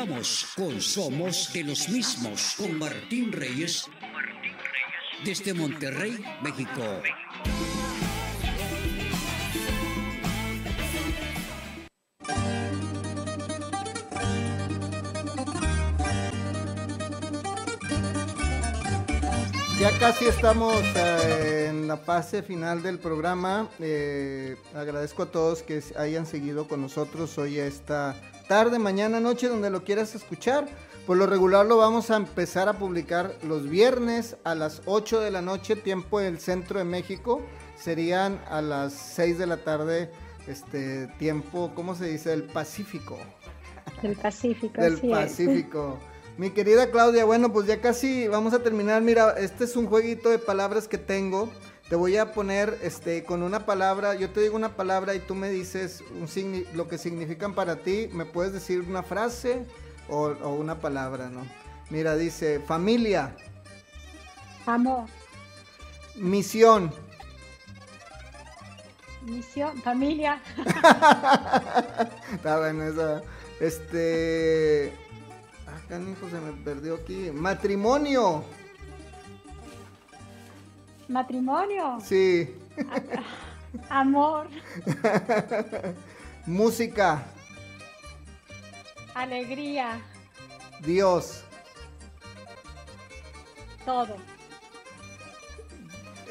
[0.04, 3.86] Con Somos de los mismos con Martín Reyes
[5.24, 6.82] desde Monterrey, México.
[19.80, 23.70] Ya casi estamos eh, en la fase final del programa.
[23.80, 28.18] Eh, agradezco a todos que hayan seguido con nosotros hoy esta
[28.48, 30.68] tarde, mañana, noche, donde lo quieras escuchar.
[31.06, 35.32] Por lo regular lo vamos a empezar a publicar los viernes a las 8 de
[35.32, 37.42] la noche, tiempo del centro de México.
[37.78, 40.12] Serían a las 6 de la tarde,
[40.48, 42.32] este tiempo, ¿cómo se dice?
[42.32, 43.18] El Pacífico.
[44.02, 44.82] Del Pacífico.
[44.82, 45.02] Del es.
[45.02, 46.00] Pacífico.
[46.38, 49.02] Mi querida Claudia, bueno, pues ya casi vamos a terminar.
[49.02, 51.50] Mira, este es un jueguito de palabras que tengo.
[51.94, 55.36] Te voy a poner este con una palabra, yo te digo una palabra y tú
[55.36, 58.10] me dices un lo que significan para ti.
[58.14, 59.68] Me puedes decir una frase
[60.10, 61.46] o, o una palabra, ¿no?
[61.92, 63.36] Mira, dice familia,
[64.66, 65.06] Amor,
[66.16, 66.92] misión,
[69.22, 70.42] misión, familia,
[72.34, 73.22] Está bueno esa.
[73.60, 74.96] Este.
[75.68, 77.30] Ah, canijo, se me perdió aquí.
[77.32, 78.44] Matrimonio.
[81.08, 82.56] Matrimonio, Sí.
[83.90, 84.48] amor,
[86.46, 87.24] Música.
[89.16, 90.02] alegría,
[90.82, 91.44] Dios.
[93.86, 94.16] todo.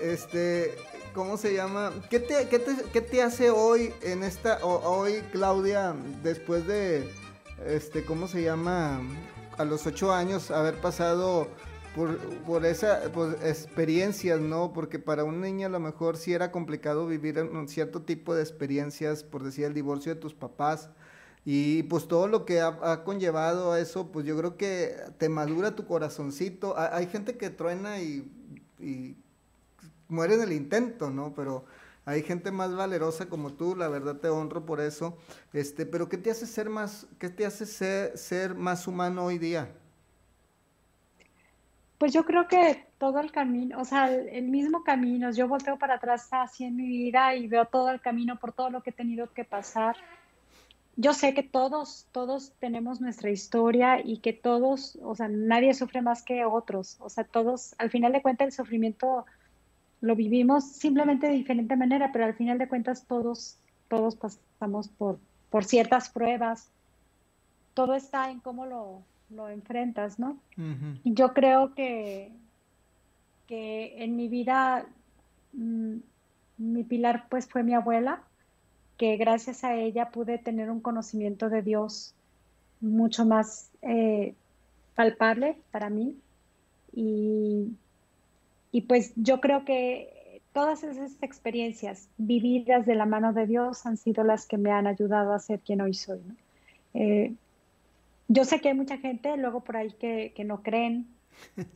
[0.00, 0.74] Este.
[1.14, 1.92] ¿Cómo se llama?
[2.08, 4.58] ¿Qué te, qué te, qué te hace hoy en esta.
[4.64, 7.08] hoy, Claudia, después de.
[7.66, 9.00] Este, ¿cómo se llama?
[9.58, 11.48] A los ocho años haber pasado
[11.94, 14.72] por, por esa por experiencias, ¿no?
[14.72, 18.42] Porque para una niña a lo mejor sí era complicado vivir un cierto tipo de
[18.42, 20.90] experiencias, por decir el divorcio de tus papás.
[21.44, 25.74] Y pues todo lo que ha, conllevado a eso, pues yo creo que te madura
[25.74, 26.76] tu corazoncito.
[26.78, 28.30] Ha- Hay gente que truena y,
[28.78, 29.16] y
[30.08, 31.34] muere en el intento, ¿no?
[31.34, 31.64] Pero
[32.04, 35.16] hay gente más valerosa como tú, la verdad te honro por eso.
[35.52, 39.38] Este, pero ¿qué te hace ser más, qué te hace ser, ser más humano hoy
[39.38, 39.74] día?
[42.02, 45.94] Pues yo creo que todo el camino, o sea, el, mismo camino, yo volteo para
[45.94, 48.92] atrás así en mi vida y veo todo el camino por todo lo que he
[48.92, 49.94] tenido que pasar.
[50.96, 56.02] Yo sé que todos, todos tenemos nuestra historia y que todos, o sea, nadie sufre
[56.02, 56.96] más que otros.
[56.98, 59.24] O sea, todos, al final de cuentas, el sufrimiento
[60.00, 65.20] lo vivimos simplemente de diferente manera, pero al final de cuentas todos, todos pasamos por,
[65.50, 66.68] por ciertas pruebas.
[67.74, 70.38] Todo está en cómo lo, lo enfrentas, ¿no?
[71.04, 72.30] Yo creo que,
[73.46, 74.86] que en mi vida
[75.52, 75.96] mm,
[76.58, 78.22] mi pilar pues fue mi abuela,
[78.96, 82.14] que gracias a ella pude tener un conocimiento de Dios
[82.80, 84.34] mucho más eh,
[84.94, 86.16] palpable para mí.
[86.94, 87.72] Y,
[88.70, 93.96] y pues yo creo que todas esas experiencias vividas de la mano de Dios han
[93.96, 96.34] sido las que me han ayudado a ser quien hoy soy, ¿no?
[96.94, 97.32] Eh,
[98.28, 101.06] yo sé que hay mucha gente luego por ahí que, que no creen.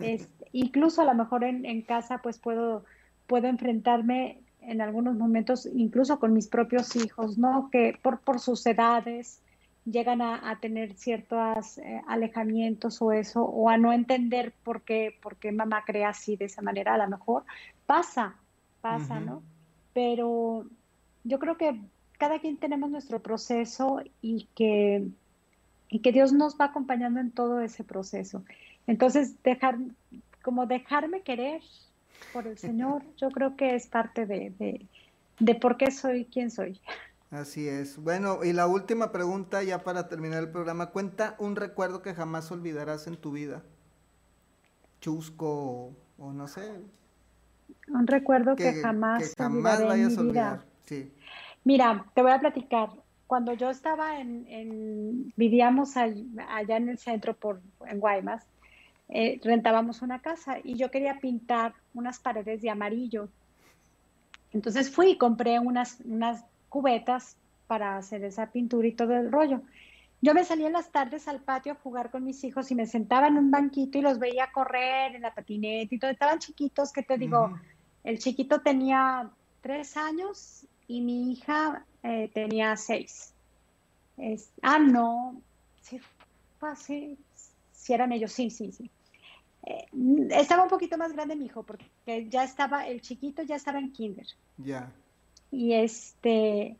[0.00, 2.84] Es- incluso a lo mejor en, en casa pues puedo,
[3.26, 7.68] puedo enfrentarme en algunos momentos incluso con mis propios hijos, ¿no?
[7.70, 9.40] Que por, por sus edades
[9.84, 15.16] llegan a, a tener ciertos eh, alejamientos o eso, o a no entender por qué,
[15.22, 16.94] por qué mamá cree así de esa manera.
[16.94, 17.44] A lo mejor
[17.86, 18.34] pasa,
[18.80, 19.20] pasa.
[19.20, 19.42] ¿no?
[19.92, 20.66] Pero
[21.22, 21.80] yo creo que
[22.18, 25.06] cada quien tenemos nuestro proceso y que
[25.88, 28.44] y que Dios nos va acompañando en todo ese proceso.
[28.86, 29.78] Entonces, dejar,
[30.42, 31.60] como dejarme querer
[32.32, 34.86] por el Señor, yo creo que es parte de, de,
[35.38, 36.80] de por qué soy quien soy.
[37.30, 37.98] Así es.
[37.98, 40.90] Bueno, y la última pregunta ya para terminar el programa.
[40.90, 43.62] Cuenta un recuerdo que jamás olvidarás en tu vida.
[45.00, 46.80] Chusco o, no sé.
[47.88, 50.52] Un recuerdo que, jamás, que jamás olvidaré vayas a mi vida.
[50.52, 50.66] olvidar.
[50.84, 51.12] Sí.
[51.64, 52.90] Mira, te voy a platicar.
[53.26, 58.46] Cuando yo estaba en, en- vivíamos all- allá en el centro por en Guaymas,
[59.08, 63.28] eh, rentábamos una casa y yo quería pintar unas paredes de amarillo.
[64.52, 69.62] Entonces fui y compré unas, unas cubetas para hacer esa pintura y todo el rollo.
[70.22, 72.86] Yo me salía en las tardes al patio a jugar con mis hijos y me
[72.86, 76.10] sentaba en un banquito y los veía correr en la patineta y todo.
[76.10, 77.50] Estaban chiquitos, ¿qué te digo?
[78.02, 83.34] El chiquito tenía tres años y mi hija eh, tenía seis.
[84.16, 85.42] Es- ah, no,
[85.80, 87.18] sí,
[87.72, 88.90] sí eran ellos, sí, sí, sí.
[89.66, 89.86] Eh,
[90.30, 91.90] estaba un poquito más grande mi hijo porque
[92.28, 94.26] ya estaba, el chiquito ya estaba en kinder.
[94.58, 94.92] Ya.
[95.50, 96.78] Y este,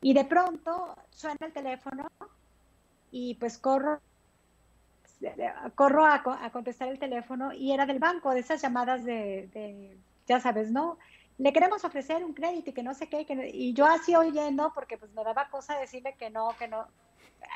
[0.00, 2.06] y de pronto suena el teléfono
[3.10, 4.00] y pues corro,
[5.74, 9.48] corro a, co- a contestar el teléfono y era del banco, de esas llamadas de,
[9.52, 10.98] de, ya sabes, ¿no?
[11.38, 14.14] Le queremos ofrecer un crédito y que no sé qué, que no- y yo así
[14.14, 16.86] oyendo, porque pues me daba cosa decirle que no, que no.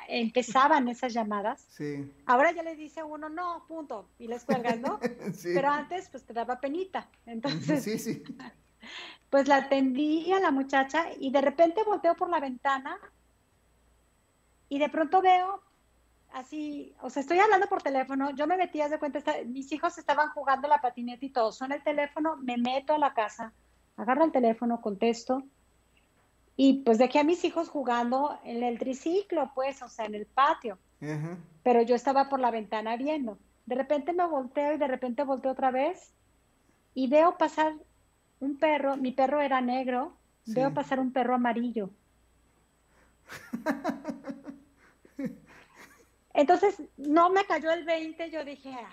[0.08, 1.66] Empezaban esas llamadas.
[1.70, 2.12] Sí.
[2.26, 4.98] Ahora ya le dice uno, no, punto, y les cuelgas, ¿no?
[5.34, 5.50] Sí.
[5.54, 7.08] Pero antes pues te daba penita.
[7.26, 8.22] Entonces, Sí, sí.
[9.30, 12.98] pues la atendí a la muchacha y de repente volteo por la ventana
[14.68, 15.62] y de pronto veo
[16.32, 19.96] así, o sea, estoy hablando por teléfono, yo me metí, de cuenta, está- mis hijos
[19.96, 23.52] estaban jugando la patineta y todo, suena el teléfono, me meto a la casa,
[23.96, 25.42] agarro el teléfono, contesto
[26.56, 30.26] y pues dejé a mis hijos jugando en el triciclo, pues, o sea, en el
[30.26, 30.78] patio
[31.62, 33.38] pero yo estaba por la ventana viendo.
[33.66, 36.14] De repente me volteo y de repente volteo otra vez
[36.94, 37.74] y veo pasar
[38.38, 40.54] un perro, mi perro era negro, Sí.
[40.54, 41.90] veo pasar un perro amarillo.
[46.34, 48.90] Entonces no me cayó el 20, yo dije, "Ah",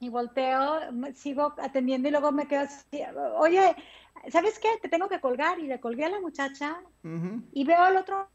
[0.00, 0.80] y volteo,
[1.14, 3.02] sigo atendiendo y luego me quedo así,
[3.36, 3.74] oye,
[4.30, 4.68] ¿sabes qué?
[4.82, 6.76] Te tengo que colgar y le colgué a la muchacha
[7.52, 8.28] y veo al otro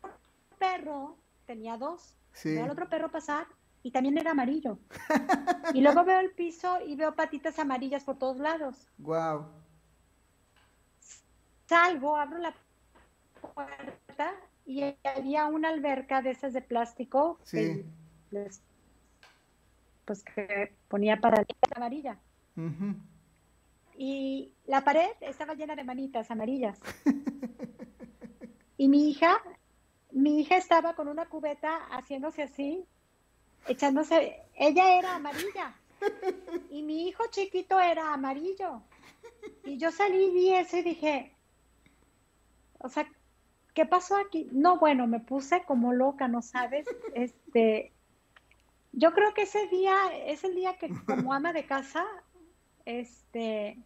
[0.59, 2.53] perro, tenía dos, Sí.
[2.55, 3.45] veo al otro perro pasar
[3.83, 4.79] y también era amarillo.
[5.75, 8.89] Y luego veo el piso y veo patitas amarillas por todos lados.
[8.97, 9.45] Wow.
[11.67, 12.53] Salgo, abro la
[13.53, 14.33] puerta
[14.65, 17.57] y había una alberca de esas de plástico, Sí.
[17.57, 17.85] que
[18.31, 18.61] les-
[20.05, 21.45] pues que ponía para
[21.75, 22.19] amarilla.
[22.55, 22.95] Ujú.
[23.97, 26.79] Y la pared estaba llena de manitas amarillas.
[28.77, 29.39] Y mi hija,
[30.11, 32.83] mi hija estaba con una cubeta haciéndose así,
[33.67, 35.75] echándose, ella era amarilla.
[36.71, 38.81] Y mi hijo chiquito era amarillo.
[39.65, 41.35] Y yo salí y vi eso y dije,
[42.79, 43.07] o sea,
[43.75, 44.49] ¿qué pasó aquí?
[44.51, 46.87] No, bueno, me puse como loca, ¿no sabes?
[47.13, 47.90] Este,
[48.91, 52.05] yo creo que ese día es el día que como ama de casa,
[52.85, 53.77] este,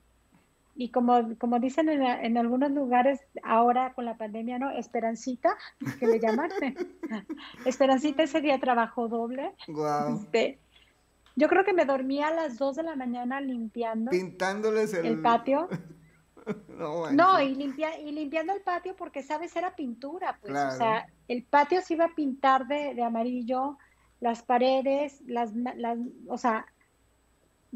[0.76, 4.72] y como, como dicen en, en algunos lugares ahora con la pandemia, ¿no?
[4.72, 5.56] Esperancita,
[6.00, 6.50] que le llaman.
[7.66, 9.54] Esperancita ese día trabajó doble.
[9.68, 10.16] Wow.
[10.16, 10.60] Este,
[11.36, 15.22] yo creo que me dormí a las 2 de la mañana limpiando Pintándoles el, el
[15.22, 15.70] patio.
[17.12, 19.56] No, y, limpia, y limpiando el patio porque, ¿sabes?
[19.56, 20.52] Era pintura, pues.
[20.52, 20.76] Claro.
[20.76, 23.80] O sea, el patio se iba a pintar de, de amarillo,
[24.26, 26.66] las paredes, las, las, o sea,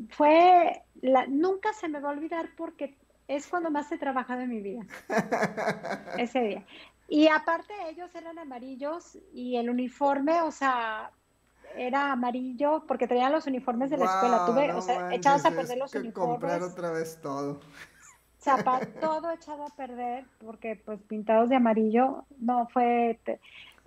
[0.10, 2.98] fue, la, nunca se me va a olvidar porque
[3.28, 4.82] es cuando más he trabajado en mi vida,
[6.18, 6.66] ese día.
[7.08, 11.12] Y aparte ellos eran amarillos y el uniforme, o sea,
[11.76, 14.44] era amarillo porque traían los uniformes de la escuela.
[14.48, 17.60] Tuve, no o sea, manches, echados a perder los que comprar uniformes otra vez todo.
[18.44, 23.40] zapa- todo echado a perder porque pues pintados de amarillo no fue te-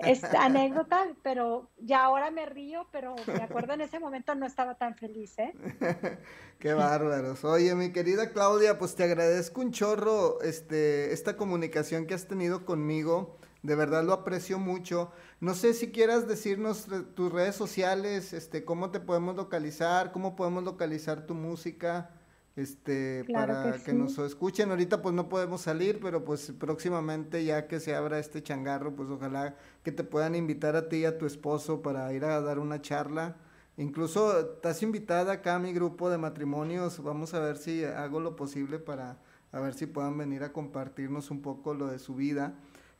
[0.05, 4.75] es anécdota pero ya ahora me río pero me acuerdo en ese momento no estaba
[4.77, 5.53] tan feliz ¿eh?
[6.59, 7.45] Qué bárbaros.
[7.45, 12.65] Oye, mi querida Claudia, pues te agradezco un chorro este, esta comunicación que has tenido
[12.65, 13.37] conmigo.
[13.63, 15.11] De verdad lo aprecio mucho.
[15.41, 20.37] No sé si quieras decirnos re- tus redes sociales, este, cómo te podemos localizar, cómo
[20.37, 22.11] podemos localizar tu música,
[22.57, 24.71] este, Claro para que nos escuchen.
[24.71, 29.09] Ahorita pues no podemos salir, pero pues próximamente ya que se abra este changarro, pues
[29.09, 32.59] ojalá que te puedan invitar a ti y a tu esposo para ir a dar
[32.59, 33.37] una charla.
[33.79, 37.03] Incluso estás invitada acá a mi grupo de matrimonios.
[37.03, 39.19] Vamos a ver si hago lo posible para
[39.51, 42.55] a ver si puedan venir a compartirnos un poco lo de su vida.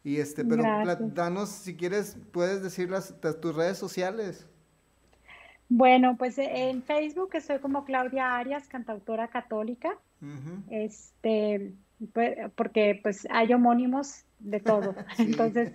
[0.05, 0.63] Y este, pero
[1.15, 4.47] danos, si quieres, puedes decir las, ta- tus redes sociales.
[5.75, 9.97] Bueno, pues eh, en Facebook estoy como Claudia Arias, cantautora católica.
[10.69, 11.73] Este,
[12.13, 14.95] pues, porque pues hay homónimos de todo.
[15.19, 15.73] Entonces,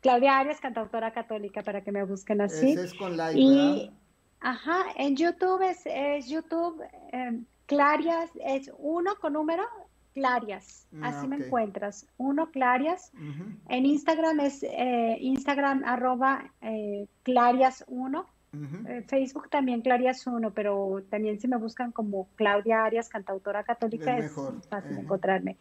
[0.00, 2.72] Claudia Arias, cantautora católica, para que me busquen así.
[2.72, 3.90] Ese es con y.
[4.40, 9.62] Ajá, en YouTube es, YouTube em, Clarias, es uno con número
[10.12, 13.12] Clarias, así me encuentras, uno Clarias.
[13.70, 18.26] En Instagram es eh, Instagram arroba eh, Clarias1.
[18.54, 24.18] Eh, Facebook también Clarias uno, pero también si me buscan como Claudia Arias, cantautora católica,
[24.18, 24.32] es,
[24.68, 25.00] fácil eh.
[25.00, 25.56] encontrarme.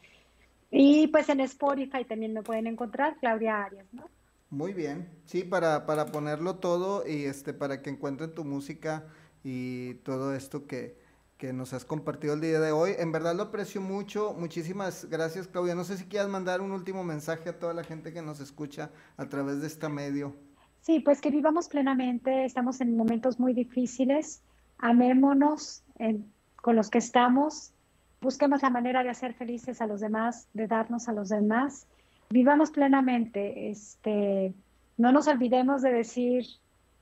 [0.70, 4.10] Y pues en Spotify también me pueden encontrar, Claudia Arias, ¿no?
[4.50, 9.06] Muy bien, sí, para, para ponerlo todo y este, para que encuentren tu música
[9.46, 10.98] y todo esto que,
[11.38, 12.92] que nos has compartido el día de hoy.
[12.98, 14.34] En verdad lo aprecio mucho.
[14.34, 15.74] Muchísimas gracias, Claudia.
[15.74, 18.92] No sé si quieras mandar un último mensaje a toda la gente que nos escucha
[19.16, 20.36] a través de este medio.
[20.82, 24.42] Sí, pues que vivamos plenamente, estamos en momentos muy difíciles,
[24.80, 27.72] amémonos en- con los que estamos,
[28.20, 31.88] busquemos la manera de hacer felices a los demás, de darnos a los demás,
[32.32, 34.54] vivamos plenamente, este,
[34.98, 36.46] no nos olvidemos de decir,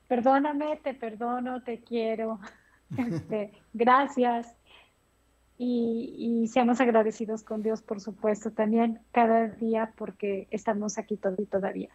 [0.08, 2.38] perdóname, te perdono, te quiero,
[2.98, 4.54] este, gracias.
[5.56, 11.90] Y, seamos agradecidos con Dios, por supuesto, también cada día porque estamos aquí todavía.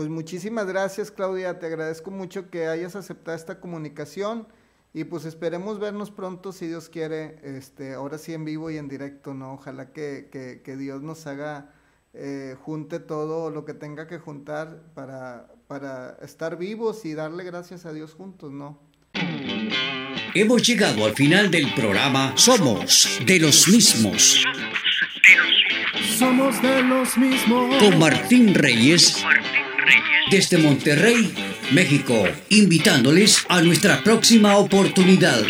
[0.00, 1.58] Pues muchísimas gracias, Claudia.
[1.58, 4.48] Te agradezco mucho que hayas aceptado esta comunicación
[4.94, 8.88] y pues esperemos vernos pronto, si Dios quiere, este, ahora sí en vivo y en
[8.88, 9.52] directo, ¿no?
[9.52, 11.74] Ojalá que, que- que Dios nos haga,
[12.14, 17.84] eh, junte todo lo que tenga que juntar para, para estar vivos y darle gracias
[17.84, 18.78] a Dios juntos, ¿no?
[20.34, 24.42] Hemos llegado al final del programa Somos de los mismos
[26.18, 27.76] Somos de los mismos.
[27.82, 29.22] con Martín Reyes
[30.30, 31.32] desde Monterrey,
[31.72, 35.42] México, invitándoles a nuestra próxima oportunidad.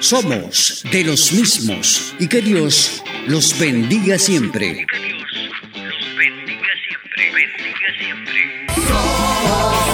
[0.00, 4.86] Somos de los mismos y que Dios los bendiga siempre.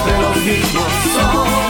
[0.07, 1.70] de los mismos